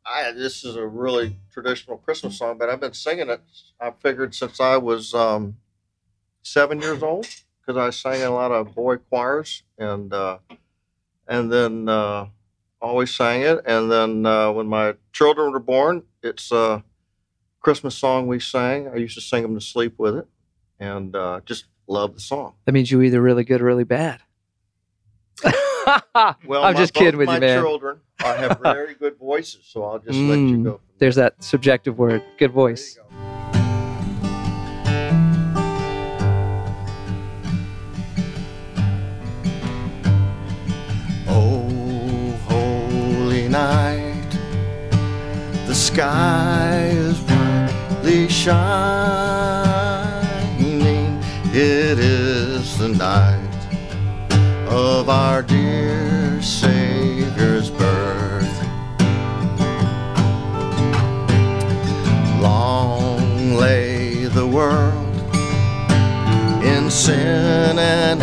I, 0.07 0.33
this 0.33 0.65
is 0.65 0.77
a 0.77 0.87
really 0.87 1.37
traditional 1.53 1.97
Christmas 1.99 2.39
song, 2.39 2.59
but 2.59 2.69
I've 2.69 2.81
been 2.81 2.93
singing 2.93 3.31
it. 3.31 3.41
I 3.81 3.93
figured 3.93 4.35
since 4.35 4.61
I 4.61 4.77
was 4.77 5.15
um, 5.15 5.57
seven 6.43 6.81
years 6.81 7.03
old, 7.03 7.27
because 7.61 7.79
I 7.79 7.91
sang 7.91 8.21
in 8.21 8.27
a 8.27 8.35
lot 8.35 8.53
of 8.53 8.75
boy 8.75 8.97
choirs, 8.97 9.63
and 9.79 10.13
uh, 10.13 10.39
and 11.29 11.53
then 11.53 11.89
uh, 11.89 12.27
always 12.83 13.15
sang 13.15 13.43
it. 13.43 13.61
And 13.65 13.91
then 13.91 14.27
uh, 14.27 14.51
when 14.51 14.67
my 14.67 14.95
children 15.13 15.53
were 15.53 15.61
born, 15.61 16.03
it's 16.23 16.51
a 16.51 16.83
Christmas 17.65 17.95
song 17.97 18.27
we 18.27 18.39
sang. 18.41 18.89
I 18.89 18.97
used 18.97 19.15
to 19.15 19.23
sing 19.23 19.41
them 19.43 19.55
to 19.55 19.61
sleep 19.61 19.95
with 19.99 20.17
it, 20.17 20.29
and 20.79 21.17
uh, 21.17 21.41
just 21.47 21.65
love 21.89 22.13
the 22.15 22.21
song. 22.21 22.53
That 22.67 22.73
means 22.73 22.91
you're 22.91 23.03
either 23.03 23.23
really 23.23 23.43
good 23.43 23.63
or 23.63 23.65
really 23.65 23.85
bad. 23.85 24.21
Well, 26.47 26.65
I'm 26.65 26.73
my- 26.75 26.81
just 26.81 26.95
kidding 26.95 27.19
with 27.19 27.27
my 27.27 27.35
you, 27.35 27.41
man. 27.41 27.61
children 27.63 28.01
I 28.25 28.35
have 28.37 28.59
very 28.63 28.95
good 28.95 29.19
voices, 29.19 29.61
so 29.67 29.85
I'll 29.85 29.99
just 29.99 30.19
let 30.19 30.39
you 30.39 30.57
Mm, 30.57 30.65
go. 30.65 30.81
There's 30.99 31.17
that 31.17 31.43
subjective 31.45 31.99
word. 31.99 32.23
Good 32.39 32.53
voice. 32.53 32.97
You 32.97 33.03
go. 33.03 34.15
Oh, 41.27 42.39
holy 42.49 43.49
night, 43.49 44.31
the 45.67 45.75
sky 45.75 46.91
brightly 48.05 48.29
shining. 48.29 49.65
It 51.55 51.99
is 51.99 52.77
the 52.77 52.89
night 52.89 53.41
of 54.69 55.09
our 55.09 55.43
dear 55.43 56.39
Savior's 56.43 57.71
birth. 57.71 58.61
Long 62.43 63.55
lay 63.55 64.27
the 64.27 64.47
world 64.47 65.15
in 66.63 66.91
sin 66.91 67.79
and 67.79 68.21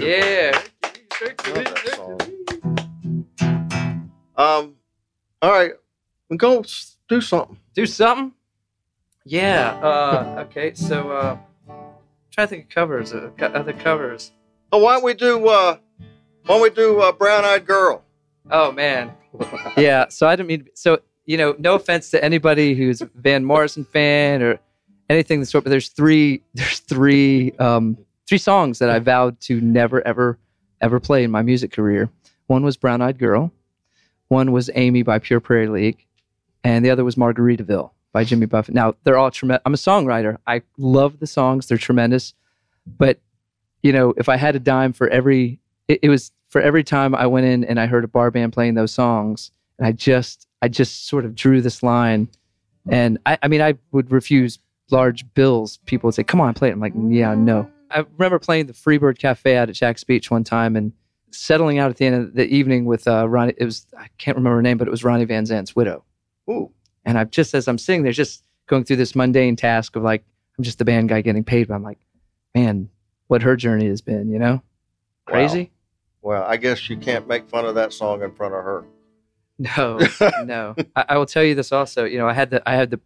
Yeah. 0.00 0.52
Love 1.22 1.64
that 1.64 1.94
song. 1.96 2.20
Um, 4.36 4.74
all 5.40 5.50
right, 5.50 5.72
we 6.28 6.36
go 6.36 6.60
s- 6.60 6.96
do 7.08 7.20
something. 7.20 7.58
Do 7.74 7.86
something? 7.86 8.32
Yeah. 9.24 9.70
Uh, 9.82 10.44
okay. 10.46 10.74
So, 10.74 11.10
uh, 11.10 11.38
try 12.30 12.44
to 12.44 12.48
think 12.48 12.64
of 12.64 12.68
covers. 12.70 13.12
Uh, 13.14 13.30
other 13.40 13.72
covers. 13.72 14.32
Oh, 14.72 14.78
why 14.78 14.92
don't 14.94 15.04
we 15.04 15.14
do? 15.14 15.46
Uh, 15.48 15.78
why 16.44 16.54
don't 16.54 16.62
we 16.62 16.70
do 16.70 17.00
uh, 17.00 17.12
Brown 17.12 17.44
Eyed 17.44 17.66
Girl? 17.66 18.02
Oh 18.50 18.70
man. 18.72 19.12
yeah. 19.76 20.08
So 20.08 20.26
I 20.28 20.36
didn't 20.36 20.48
mean. 20.48 20.66
So 20.74 21.00
you 21.24 21.38
know, 21.38 21.56
no 21.58 21.74
offense 21.74 22.10
to 22.10 22.22
anybody 22.22 22.74
who's 22.74 23.00
a 23.00 23.10
Van 23.14 23.44
Morrison 23.44 23.84
fan 23.84 24.42
or 24.42 24.58
anything 25.08 25.38
of 25.38 25.42
the 25.42 25.46
sort, 25.46 25.64
but 25.64 25.70
there's 25.70 25.88
three. 25.88 26.42
There's 26.54 26.80
three. 26.80 27.52
Um, 27.58 27.96
three 28.28 28.38
songs 28.38 28.78
that 28.78 28.90
I 28.90 28.98
vowed 28.98 29.40
to 29.42 29.60
never, 29.60 30.06
ever, 30.06 30.38
ever 30.80 31.00
play 31.00 31.24
in 31.24 31.30
my 31.30 31.42
music 31.42 31.72
career. 31.72 32.10
One 32.46 32.64
was 32.64 32.76
Brown 32.76 33.02
Eyed 33.02 33.18
Girl. 33.18 33.52
One 34.28 34.52
was 34.52 34.70
Amy 34.74 35.02
by 35.02 35.18
Pure 35.18 35.40
Prairie 35.40 35.68
League, 35.68 36.04
and 36.64 36.84
the 36.84 36.90
other 36.90 37.04
was 37.04 37.14
Margaritaville 37.14 37.90
by 38.12 38.24
Jimmy 38.24 38.46
Buffett. 38.46 38.74
Now 38.74 38.94
they're 39.04 39.18
all 39.18 39.30
tremendous. 39.30 39.62
I'm 39.64 39.74
a 39.74 39.76
songwriter. 39.76 40.38
I 40.46 40.62
love 40.78 41.20
the 41.20 41.26
songs. 41.26 41.66
They're 41.66 41.78
tremendous, 41.78 42.34
but 42.86 43.20
you 43.82 43.92
know, 43.92 44.14
if 44.16 44.28
I 44.28 44.36
had 44.36 44.56
a 44.56 44.58
dime 44.58 44.92
for 44.92 45.08
every, 45.08 45.60
it, 45.86 46.00
it 46.02 46.08
was 46.08 46.32
for 46.48 46.60
every 46.60 46.82
time 46.82 47.14
I 47.14 47.26
went 47.26 47.46
in 47.46 47.62
and 47.64 47.78
I 47.78 47.86
heard 47.86 48.02
a 48.02 48.08
bar 48.08 48.30
band 48.32 48.52
playing 48.52 48.74
those 48.74 48.92
songs, 48.92 49.52
and 49.78 49.86
I 49.86 49.92
just, 49.92 50.48
I 50.60 50.68
just 50.68 51.06
sort 51.06 51.24
of 51.24 51.36
drew 51.36 51.60
this 51.60 51.84
line, 51.84 52.28
and 52.88 53.18
I, 53.26 53.38
I 53.42 53.48
mean, 53.48 53.62
I 53.62 53.74
would 53.92 54.10
refuse 54.10 54.58
large 54.90 55.24
bills. 55.34 55.78
People 55.86 56.08
would 56.08 56.14
say, 56.14 56.24
"Come 56.24 56.40
on, 56.40 56.54
play 56.54 56.70
it." 56.70 56.72
I'm 56.72 56.80
like, 56.80 56.94
"Yeah, 56.96 57.34
no." 57.34 57.70
I 57.90 58.04
remember 58.16 58.38
playing 58.38 58.66
the 58.66 58.72
Freebird 58.72 59.18
Cafe 59.18 59.56
out 59.56 59.68
at 59.68 59.74
Jax 59.74 60.04
Beach 60.04 60.30
one 60.30 60.44
time 60.44 60.76
and 60.76 60.92
settling 61.30 61.78
out 61.78 61.90
at 61.90 61.96
the 61.96 62.06
end 62.06 62.14
of 62.16 62.34
the 62.34 62.46
evening 62.46 62.84
with 62.84 63.06
uh, 63.06 63.28
Ronnie. 63.28 63.54
It 63.56 63.64
was 63.64 63.86
I 63.98 64.08
can't 64.18 64.36
remember 64.36 64.56
her 64.56 64.62
name, 64.62 64.78
but 64.78 64.88
it 64.88 64.90
was 64.90 65.04
Ronnie 65.04 65.24
Van 65.24 65.46
Zant's 65.46 65.76
widow. 65.76 66.04
Ooh, 66.48 66.70
And 67.04 67.18
I 67.18 67.24
just 67.24 67.54
as 67.54 67.68
I'm 67.68 67.78
sitting 67.78 68.02
there, 68.02 68.12
just 68.12 68.44
going 68.66 68.84
through 68.84 68.96
this 68.96 69.14
mundane 69.14 69.56
task 69.56 69.96
of 69.96 70.02
like 70.02 70.24
I'm 70.58 70.64
just 70.64 70.78
the 70.78 70.84
band 70.84 71.08
guy 71.08 71.20
getting 71.20 71.44
paid, 71.44 71.68
but 71.68 71.74
I'm 71.74 71.82
like, 71.82 71.98
man, 72.54 72.88
what 73.26 73.42
her 73.42 73.56
journey 73.56 73.86
has 73.88 74.00
been, 74.00 74.30
you 74.30 74.38
know? 74.38 74.62
Crazy? 75.26 75.72
well, 76.22 76.42
I 76.42 76.56
guess 76.56 76.88
you 76.88 76.96
can't 76.96 77.28
make 77.28 77.48
fun 77.48 77.64
of 77.64 77.76
that 77.76 77.92
song 77.92 78.22
in 78.22 78.32
front 78.32 78.54
of 78.54 78.62
her. 78.64 78.84
No, 79.58 79.98
no. 80.44 80.74
I, 80.96 81.04
I 81.10 81.18
will 81.18 81.26
tell 81.26 81.44
you 81.44 81.54
this 81.54 81.72
also. 81.72 82.04
You 82.04 82.18
know, 82.18 82.28
I 82.28 82.32
had 82.32 82.50
the 82.50 82.68
I 82.68 82.74
had 82.74 82.90
the 82.90 83.00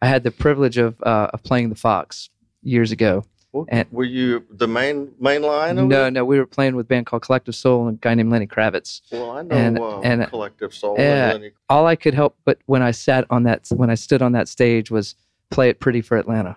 I 0.00 0.06
had 0.06 0.22
the 0.22 0.30
privilege 0.30 0.78
of 0.78 1.00
uh, 1.02 1.30
of 1.32 1.42
playing 1.42 1.68
the 1.68 1.74
Fox 1.74 2.30
years 2.62 2.92
ago. 2.92 3.24
Well, 3.52 3.66
And- 3.68 3.88
Were 3.90 4.04
you 4.04 4.44
the 4.50 4.68
main 4.68 5.12
main 5.18 5.42
line? 5.42 5.74
No, 5.88 6.06
it? 6.06 6.12
no, 6.12 6.24
we 6.24 6.38
were 6.38 6.46
playing 6.46 6.76
with 6.76 6.86
a 6.86 6.88
band 6.88 7.06
called 7.06 7.22
Collective 7.22 7.54
Soul 7.54 7.88
and 7.88 7.96
a 7.96 8.00
guy 8.00 8.14
named 8.14 8.30
Lenny 8.30 8.46
Kravitz. 8.46 9.00
Well, 9.10 9.30
I 9.32 9.42
know 9.42 9.54
and- 9.56 9.78
uh, 9.78 10.00
and- 10.00 10.26
Collective 10.28 10.72
Soul. 10.72 10.94
Yeah. 10.98 11.30
And 11.32 11.42
then 11.44 11.50
All 11.68 11.86
I 11.86 11.96
could 11.96 12.14
help, 12.14 12.36
but 12.44 12.58
when 12.66 12.82
I 12.82 12.92
sat 12.92 13.24
on 13.28 13.42
that, 13.44 13.66
when 13.74 13.90
I 13.90 13.94
stood 13.96 14.22
on 14.22 14.32
that 14.32 14.46
stage, 14.48 14.90
was 14.90 15.16
play 15.50 15.68
it 15.68 15.80
pretty 15.80 16.00
for 16.00 16.16
Atlanta. 16.16 16.56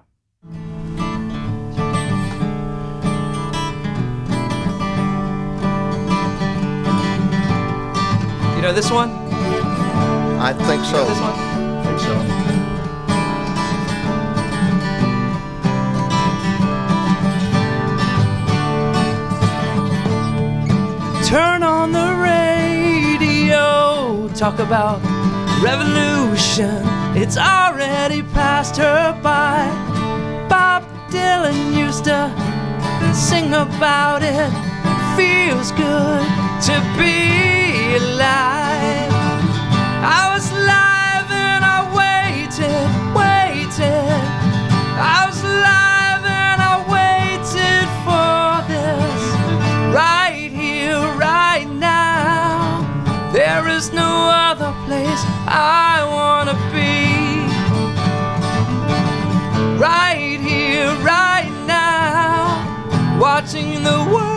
You 8.56 8.62
know 8.70 8.74
this 8.74 8.91
one? 8.91 9.10
I 10.39 10.54
think 10.54 10.84
so. 10.86 11.04
This 11.06 11.20
one? 11.20 11.34
I 11.34 11.84
think 11.86 12.00
so. 12.00 12.33
On 21.84 21.92
the 21.92 22.16
radio, 23.20 24.30
talk 24.30 24.58
about 24.60 25.02
revolution. 25.62 26.82
It's 27.14 27.36
already 27.36 28.24
passed 28.24 28.78
her 28.78 29.20
by. 29.22 29.68
Bob 30.48 30.84
Dylan 31.10 31.76
used 31.78 32.06
to 32.06 32.32
sing 33.14 33.54
about 33.54 34.24
it. 34.24 34.50
Feels 35.18 35.74
good 35.74 36.26
to 36.68 36.76
be 36.98 37.98
alive. 37.98 39.12
The 63.84 64.04
world 64.14 64.33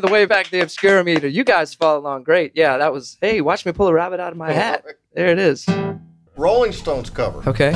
the 0.00 0.08
way 0.08 0.26
back 0.26 0.50
the 0.50 0.60
obscure 0.60 1.02
meter. 1.04 1.28
You 1.28 1.44
guys 1.44 1.74
follow 1.74 2.00
along 2.00 2.24
great. 2.24 2.52
Yeah, 2.54 2.78
that 2.78 2.92
was. 2.92 3.16
Hey, 3.20 3.40
watch 3.40 3.64
me 3.64 3.72
pull 3.72 3.88
a 3.88 3.92
rabbit 3.92 4.20
out 4.20 4.32
of 4.32 4.38
my 4.38 4.52
hat. 4.52 4.84
There 5.14 5.28
it 5.28 5.38
is. 5.38 5.66
Rolling 6.36 6.72
Stones 6.72 7.10
cover. 7.10 7.48
Okay. 7.48 7.72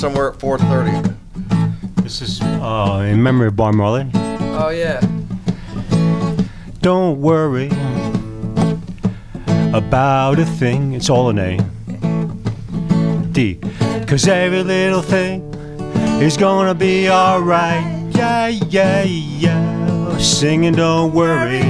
Somewhere 0.00 0.30
at 0.30 0.38
4:30. 0.38 1.14
This 1.96 2.22
is 2.22 2.40
uh, 2.40 3.06
in 3.06 3.22
memory 3.22 3.48
of 3.48 3.56
Bob 3.56 3.74
Marley. 3.74 4.10
Oh 4.14 4.70
yeah. 4.70 4.98
Don't 6.80 7.20
worry 7.20 7.68
about 9.74 10.38
a 10.38 10.46
thing. 10.46 10.94
It's 10.94 11.10
all 11.10 11.28
an 11.28 11.38
A. 11.38 11.58
D. 13.32 13.60
Cause 14.06 14.26
every 14.26 14.62
little 14.62 15.02
thing 15.02 15.42
is 16.22 16.38
gonna 16.38 16.74
be 16.74 17.10
alright. 17.10 17.84
Yeah, 18.16 18.46
yeah, 18.46 19.02
yeah. 19.02 20.16
Singing, 20.16 20.76
don't 20.76 21.12
worry 21.12 21.60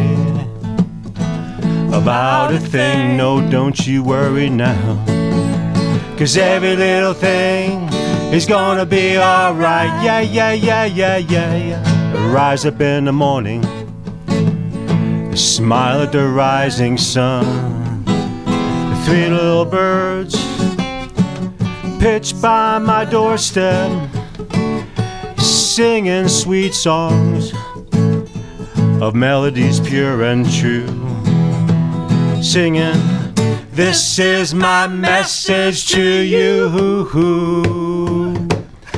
about 1.93 2.55
a 2.55 2.61
thing. 2.61 3.17
No, 3.17 3.41
don't 3.51 3.85
you 3.89 4.05
worry 4.05 4.49
now. 4.49 5.05
Cause 6.17 6.37
every 6.37 6.77
little 6.77 7.13
thing 7.15 7.90
is 8.33 8.47
gonna 8.47 8.87
be 8.87 9.19
alright. 9.19 10.05
Yeah, 10.05 10.21
yeah, 10.21 10.53
yeah, 10.53 10.85
yeah, 10.85 11.17
yeah, 11.17 11.57
yeah. 11.57 12.33
Rise 12.33 12.65
up 12.65 12.81
in 12.81 13.05
the 13.07 13.13
morning. 13.13 13.63
Smile 15.35 16.03
at 16.03 16.13
the 16.13 16.29
rising 16.29 16.97
sun. 16.97 18.05
The 18.05 19.03
three 19.05 19.29
little 19.29 19.65
birds 19.65 20.37
pitch 22.01 22.41
by 22.41 22.79
my 22.79 23.05
doorstep, 23.05 23.91
singing 25.39 26.29
sweet 26.29 26.73
songs 26.73 27.53
of 29.03 29.15
melodies 29.15 29.81
pure 29.81 30.23
and 30.23 30.51
true. 30.51 30.89
Singing, 32.43 32.95
This 33.73 34.19
is 34.19 34.55
my 34.55 34.87
message 34.87 35.89
to 35.89 36.03
you. 36.03 37.90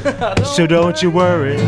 So 0.44 0.66
don't 0.66 1.00
you 1.03 1.11
worry 1.11 1.61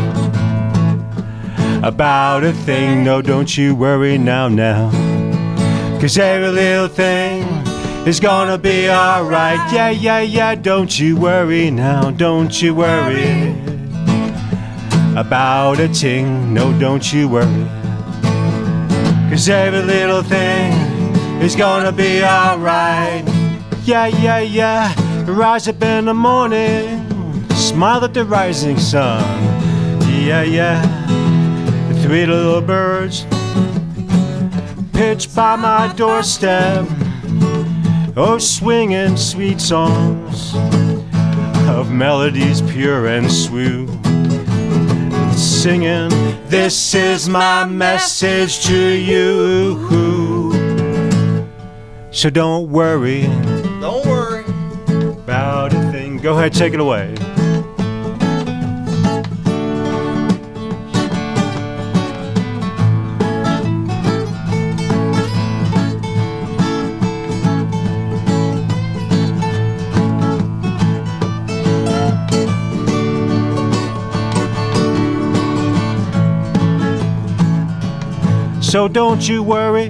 about 1.83 2.43
a 2.43 2.51
thing. 2.51 3.03
No, 3.03 3.21
don't 3.21 3.57
you 3.57 3.75
worry 3.75 4.17
now, 4.17 4.47
now. 4.47 4.91
Cause 6.01 6.17
every 6.17 6.49
little 6.49 6.87
thing 6.87 7.43
is 8.05 8.19
gonna 8.19 8.57
be 8.57 8.89
alright. 8.89 9.59
Yeah, 9.71 9.89
yeah, 9.89 10.19
yeah. 10.19 10.55
Don't 10.55 10.99
you 10.99 11.15
worry 11.17 11.71
now. 11.71 12.11
Don't 12.11 12.61
you 12.61 12.75
worry 12.75 13.51
about 15.15 15.79
a 15.79 15.87
ting. 15.87 16.53
No, 16.53 16.77
don't 16.77 17.13
you 17.13 17.29
worry. 17.29 17.67
Cause 19.29 19.47
every 19.47 19.81
little 19.81 20.23
thing 20.23 20.73
is 21.41 21.55
gonna 21.55 21.91
be 21.91 22.23
alright. 22.23 23.23
Yeah, 23.83 24.07
yeah, 24.07 24.39
yeah. 24.39 24.93
Rise 25.25 25.67
up 25.67 25.81
in 25.81 26.05
the 26.05 26.13
morning. 26.13 26.94
Smile 27.75 28.05
at 28.05 28.13
the 28.13 28.23
rising 28.23 28.77
sun. 28.79 29.21
Yeah, 30.09 30.43
yeah. 30.43 30.81
The 31.89 31.99
three 32.03 32.25
little 32.25 32.61
birds 32.61 33.25
pitch 34.93 35.35
by 35.35 35.57
my 35.57 35.91
doorstep. 35.97 36.87
Oh, 38.15 38.37
swinging 38.39 39.17
sweet 39.17 39.59
songs 39.59 40.55
of 41.67 41.91
melodies 41.91 42.61
pure 42.61 43.07
and 43.07 43.29
sweet. 43.29 43.89
Singing, 45.35 46.07
This 46.47 46.95
is 46.95 47.27
my 47.27 47.65
message 47.65 48.65
to 48.67 48.77
you. 48.79 49.75
So 52.11 52.29
don't 52.29 52.69
worry 52.69 53.23
Don't 53.81 54.05
worry. 54.05 54.45
about 55.25 55.73
a 55.73 55.91
thing. 55.91 56.19
Go 56.19 56.37
ahead, 56.37 56.53
take 56.53 56.73
it 56.73 56.79
away. 56.79 57.13
So 78.65 78.87
don't 78.87 79.29
you 79.29 79.43
worry 79.43 79.87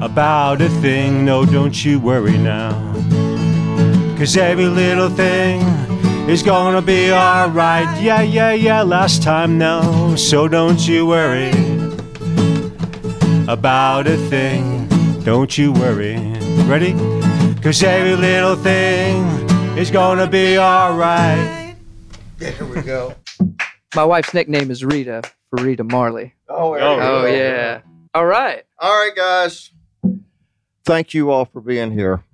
about 0.00 0.62
a 0.62 0.68
thing. 0.80 1.26
No, 1.26 1.44
don't 1.44 1.84
you 1.84 2.00
worry 2.00 2.38
now. 2.38 2.72
Cause 4.16 4.36
every 4.36 4.64
little 4.64 5.10
thing 5.10 5.60
is 6.26 6.42
gonna 6.42 6.80
be 6.80 7.12
alright. 7.12 8.02
Yeah, 8.02 8.22
yeah, 8.22 8.52
yeah, 8.52 8.82
last 8.82 9.22
time 9.22 9.58
no. 9.58 10.16
So 10.16 10.48
don't 10.48 10.80
you 10.88 11.06
worry 11.06 11.50
about 13.46 14.06
a 14.06 14.16
thing. 14.28 14.88
Don't 15.22 15.56
you 15.58 15.72
worry. 15.72 16.16
Ready? 16.64 16.94
Cause 17.62 17.82
every 17.82 18.16
little 18.16 18.56
thing 18.56 19.22
is 19.78 19.90
gonna 19.90 20.26
be 20.26 20.58
alright. 20.58 21.76
There 22.38 22.64
we 22.64 22.80
go. 22.80 23.14
My 23.94 24.04
wife's 24.04 24.32
nickname 24.34 24.70
is 24.70 24.84
Rita 24.84 25.22
for 25.50 25.62
Rita 25.64 25.82
Marley. 25.84 26.34
Oh, 26.48 26.74
there 26.74 26.84
Oh, 26.84 26.94
you 26.96 27.02
Oh 27.02 27.22
go. 27.22 27.26
yeah. 27.34 27.80
All 28.14 28.24
right. 28.26 28.64
All 28.78 28.92
right, 28.92 29.14
guys. 29.14 29.70
Thank 30.84 31.12
you 31.14 31.30
all 31.30 31.44
for 31.44 31.60
being 31.60 31.92
here. 31.92 32.24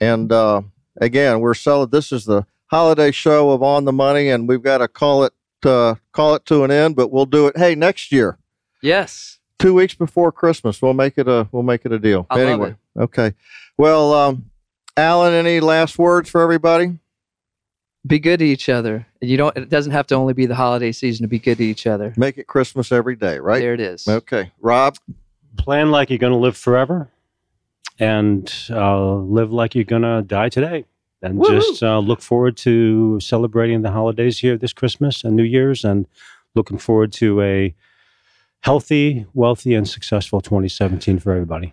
And 0.00 0.30
uh, 0.32 0.62
again, 1.00 1.40
we're 1.40 1.54
selling. 1.54 1.90
This 1.90 2.10
is 2.12 2.24
the 2.24 2.46
holiday 2.66 3.10
show 3.12 3.50
of 3.50 3.62
On 3.62 3.84
the 3.84 3.92
Money, 3.92 4.28
and 4.28 4.48
we've 4.48 4.62
got 4.62 4.78
to 4.78 4.88
call 4.88 5.24
it 5.24 5.32
uh, 5.64 5.94
call 6.12 6.34
it 6.34 6.44
to 6.46 6.64
an 6.64 6.70
end. 6.70 6.96
But 6.96 7.10
we'll 7.10 7.26
do 7.26 7.46
it. 7.46 7.56
Hey, 7.56 7.74
next 7.74 8.12
year, 8.12 8.38
Yes. 8.82 9.38
two 9.58 9.72
weeks 9.74 9.94
before 9.94 10.30
Christmas, 10.32 10.82
we'll 10.82 10.92
make 10.94 11.16
it 11.16 11.28
a 11.28 11.48
we'll 11.52 11.62
make 11.62 11.86
it 11.86 11.92
a 11.92 11.98
deal. 11.98 12.26
I 12.28 12.36
love 12.38 12.46
anyway, 12.48 12.74
okay. 12.98 13.34
Well, 13.78 14.12
um, 14.12 14.50
Alan, 14.96 15.32
any 15.32 15.60
last 15.60 15.98
words 15.98 16.28
for 16.28 16.42
everybody? 16.42 16.98
Be 18.06 18.18
good 18.18 18.40
to 18.40 18.44
each 18.44 18.68
other. 18.68 19.06
You 19.20 19.36
don't. 19.36 19.56
It 19.56 19.70
doesn't 19.70 19.92
have 19.92 20.06
to 20.08 20.14
only 20.14 20.34
be 20.34 20.46
the 20.46 20.54
holiday 20.54 20.92
season 20.92 21.24
to 21.24 21.28
be 21.28 21.38
good 21.38 21.58
to 21.58 21.64
each 21.64 21.86
other. 21.86 22.12
Make 22.16 22.36
it 22.36 22.46
Christmas 22.46 22.92
every 22.92 23.16
day, 23.16 23.38
right? 23.38 23.60
There 23.60 23.74
it 23.74 23.80
is. 23.80 24.06
Okay, 24.06 24.52
Rob. 24.60 24.98
Plan 25.56 25.90
like 25.90 26.10
you're 26.10 26.18
gonna 26.18 26.36
live 26.36 26.56
forever 26.56 27.10
and 27.98 28.52
uh, 28.70 29.14
live 29.14 29.52
like 29.52 29.74
you're 29.74 29.84
gonna 29.84 30.22
die 30.22 30.48
today. 30.48 30.84
And 31.22 31.38
Woo-hoo. 31.38 31.54
just 31.54 31.82
uh, 31.82 32.00
look 32.00 32.20
forward 32.20 32.56
to 32.58 33.18
celebrating 33.20 33.80
the 33.80 33.90
holidays 33.90 34.40
here 34.40 34.58
this 34.58 34.74
Christmas 34.74 35.24
and 35.24 35.34
New 35.34 35.42
Year's 35.44 35.82
and 35.82 36.06
looking 36.54 36.76
forward 36.76 37.12
to 37.14 37.40
a 37.40 37.74
healthy, 38.60 39.24
wealthy, 39.32 39.74
and 39.74 39.88
successful 39.88 40.42
2017 40.42 41.18
for 41.18 41.32
everybody. 41.32 41.72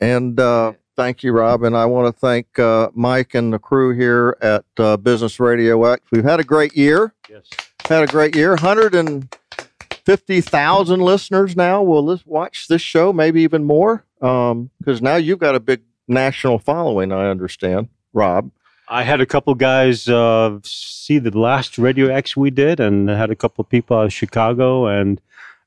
And 0.00 0.40
uh, 0.40 0.72
thank 0.96 1.22
you, 1.22 1.32
Rob. 1.32 1.62
And 1.62 1.76
I 1.76 1.84
want 1.86 2.12
to 2.14 2.20
thank 2.20 2.58
uh, 2.58 2.90
Mike 2.94 3.34
and 3.34 3.52
the 3.52 3.58
crew 3.58 3.94
here 3.94 4.36
at 4.40 4.64
uh, 4.78 4.96
Business 4.96 5.38
Radio 5.40 5.84
X. 5.84 6.02
We've 6.10 6.24
had 6.24 6.40
a 6.40 6.44
great 6.44 6.74
year. 6.76 7.14
Yes. 7.28 7.46
had 7.88 8.02
a 8.02 8.06
great 8.06 8.34
year. 8.36 8.50
150,000 8.50 11.00
listeners 11.00 11.56
now 11.56 11.82
will 11.82 12.04
lis- 12.04 12.26
watch 12.26 12.68
this 12.68 12.82
show, 12.82 13.12
maybe 13.12 13.42
even 13.42 13.64
more, 13.64 14.04
because 14.18 15.00
now 15.00 15.16
you've 15.16 15.38
got 15.38 15.54
a 15.54 15.60
big 15.60 15.82
national 16.08 16.58
following, 16.58 17.12
I 17.12 17.30
understand, 17.30 17.88
Rob. 18.12 18.50
I 18.88 19.04
had 19.04 19.20
a 19.20 19.26
couple 19.26 19.54
guys 19.54 20.08
uh, 20.08 20.58
see 20.64 21.20
the 21.20 21.38
last 21.38 21.78
Radio 21.78 22.08
X 22.08 22.36
we 22.36 22.50
did, 22.50 22.80
and 22.80 23.08
had 23.08 23.30
a 23.30 23.36
couple 23.36 23.62
people 23.62 23.96
out 23.96 24.06
of 24.06 24.12
Chicago 24.12 24.86
and 24.86 25.20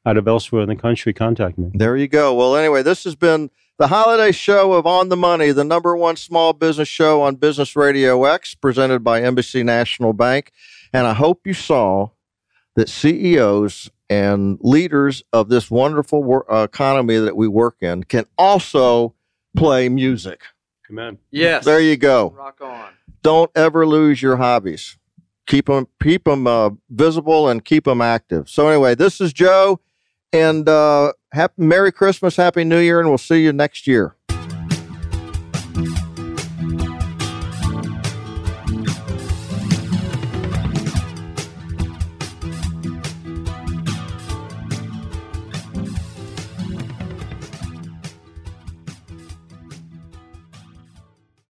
out 0.06 0.18
of 0.18 0.28
elsewhere 0.28 0.64
in 0.64 0.70
the 0.70 0.76
country 0.76 1.14
contact 1.14 1.58
me. 1.58 1.72
There 1.74 1.96
you 1.96 2.08
go. 2.08 2.34
Well, 2.34 2.56
anyway, 2.56 2.84
this 2.84 3.04
has 3.06 3.16
been 3.16 3.50
the 3.78 3.88
holiday 3.88 4.32
show 4.32 4.74
of 4.74 4.86
On 4.86 5.10
the 5.10 5.18
Money, 5.18 5.52
the 5.52 5.64
number 5.64 5.96
one 5.96 6.16
small 6.16 6.54
business 6.54 6.88
show 6.88 7.22
on 7.22 7.36
Business 7.36 7.76
Radio 7.76 8.24
X, 8.26 8.54
presented 8.56 9.04
by 9.04 9.22
Embassy 9.22 9.64
National 9.64 10.14
Bank. 10.14 10.52
And 10.94 11.08
I 11.08 11.14
hope 11.14 11.48
you 11.48 11.54
saw 11.54 12.10
that 12.76 12.90
CEOs 12.90 13.90
and 14.10 14.58
leaders 14.62 15.24
of 15.32 15.50
this 15.50 15.72
wonderful 15.72 16.24
wor- 16.24 16.52
uh, 16.54 16.64
economy 16.64 17.18
that 17.18 17.36
we 17.36 17.48
work 17.48 17.78
in 17.82 18.04
can 18.04 18.26
also 18.38 19.16
play 19.56 19.90
music. 19.90 20.42
Amen. 20.90 21.18
Yes. 21.32 21.66
There 21.66 21.80
you 21.80 21.98
go. 21.98 22.34
Rock 22.38 22.62
on. 22.62 22.90
Don't 23.22 23.50
ever 23.56 23.88
lose 23.88 24.22
your 24.22 24.36
hobbies. 24.36 24.98
Keep 25.48 25.66
them, 25.68 25.88
keep 26.02 26.26
them 26.26 26.46
uh, 26.46 26.72
visible 26.90 27.50
and 27.50 27.64
keep 27.66 27.86
them 27.86 28.02
active. 28.02 28.50
So 28.50 28.68
anyway, 28.68 28.96
this 28.96 29.20
is 29.20 29.34
Joe, 29.34 29.80
and 30.34 30.68
uh, 30.68 31.14
happy 31.32 31.54
Merry 31.58 31.92
Christmas, 31.92 32.36
Happy 32.36 32.64
New 32.64 32.80
Year, 32.80 33.00
and 33.00 33.08
we'll 33.08 33.18
see 33.18 33.44
you 33.44 33.54
next 33.54 33.88
year. 33.88 34.16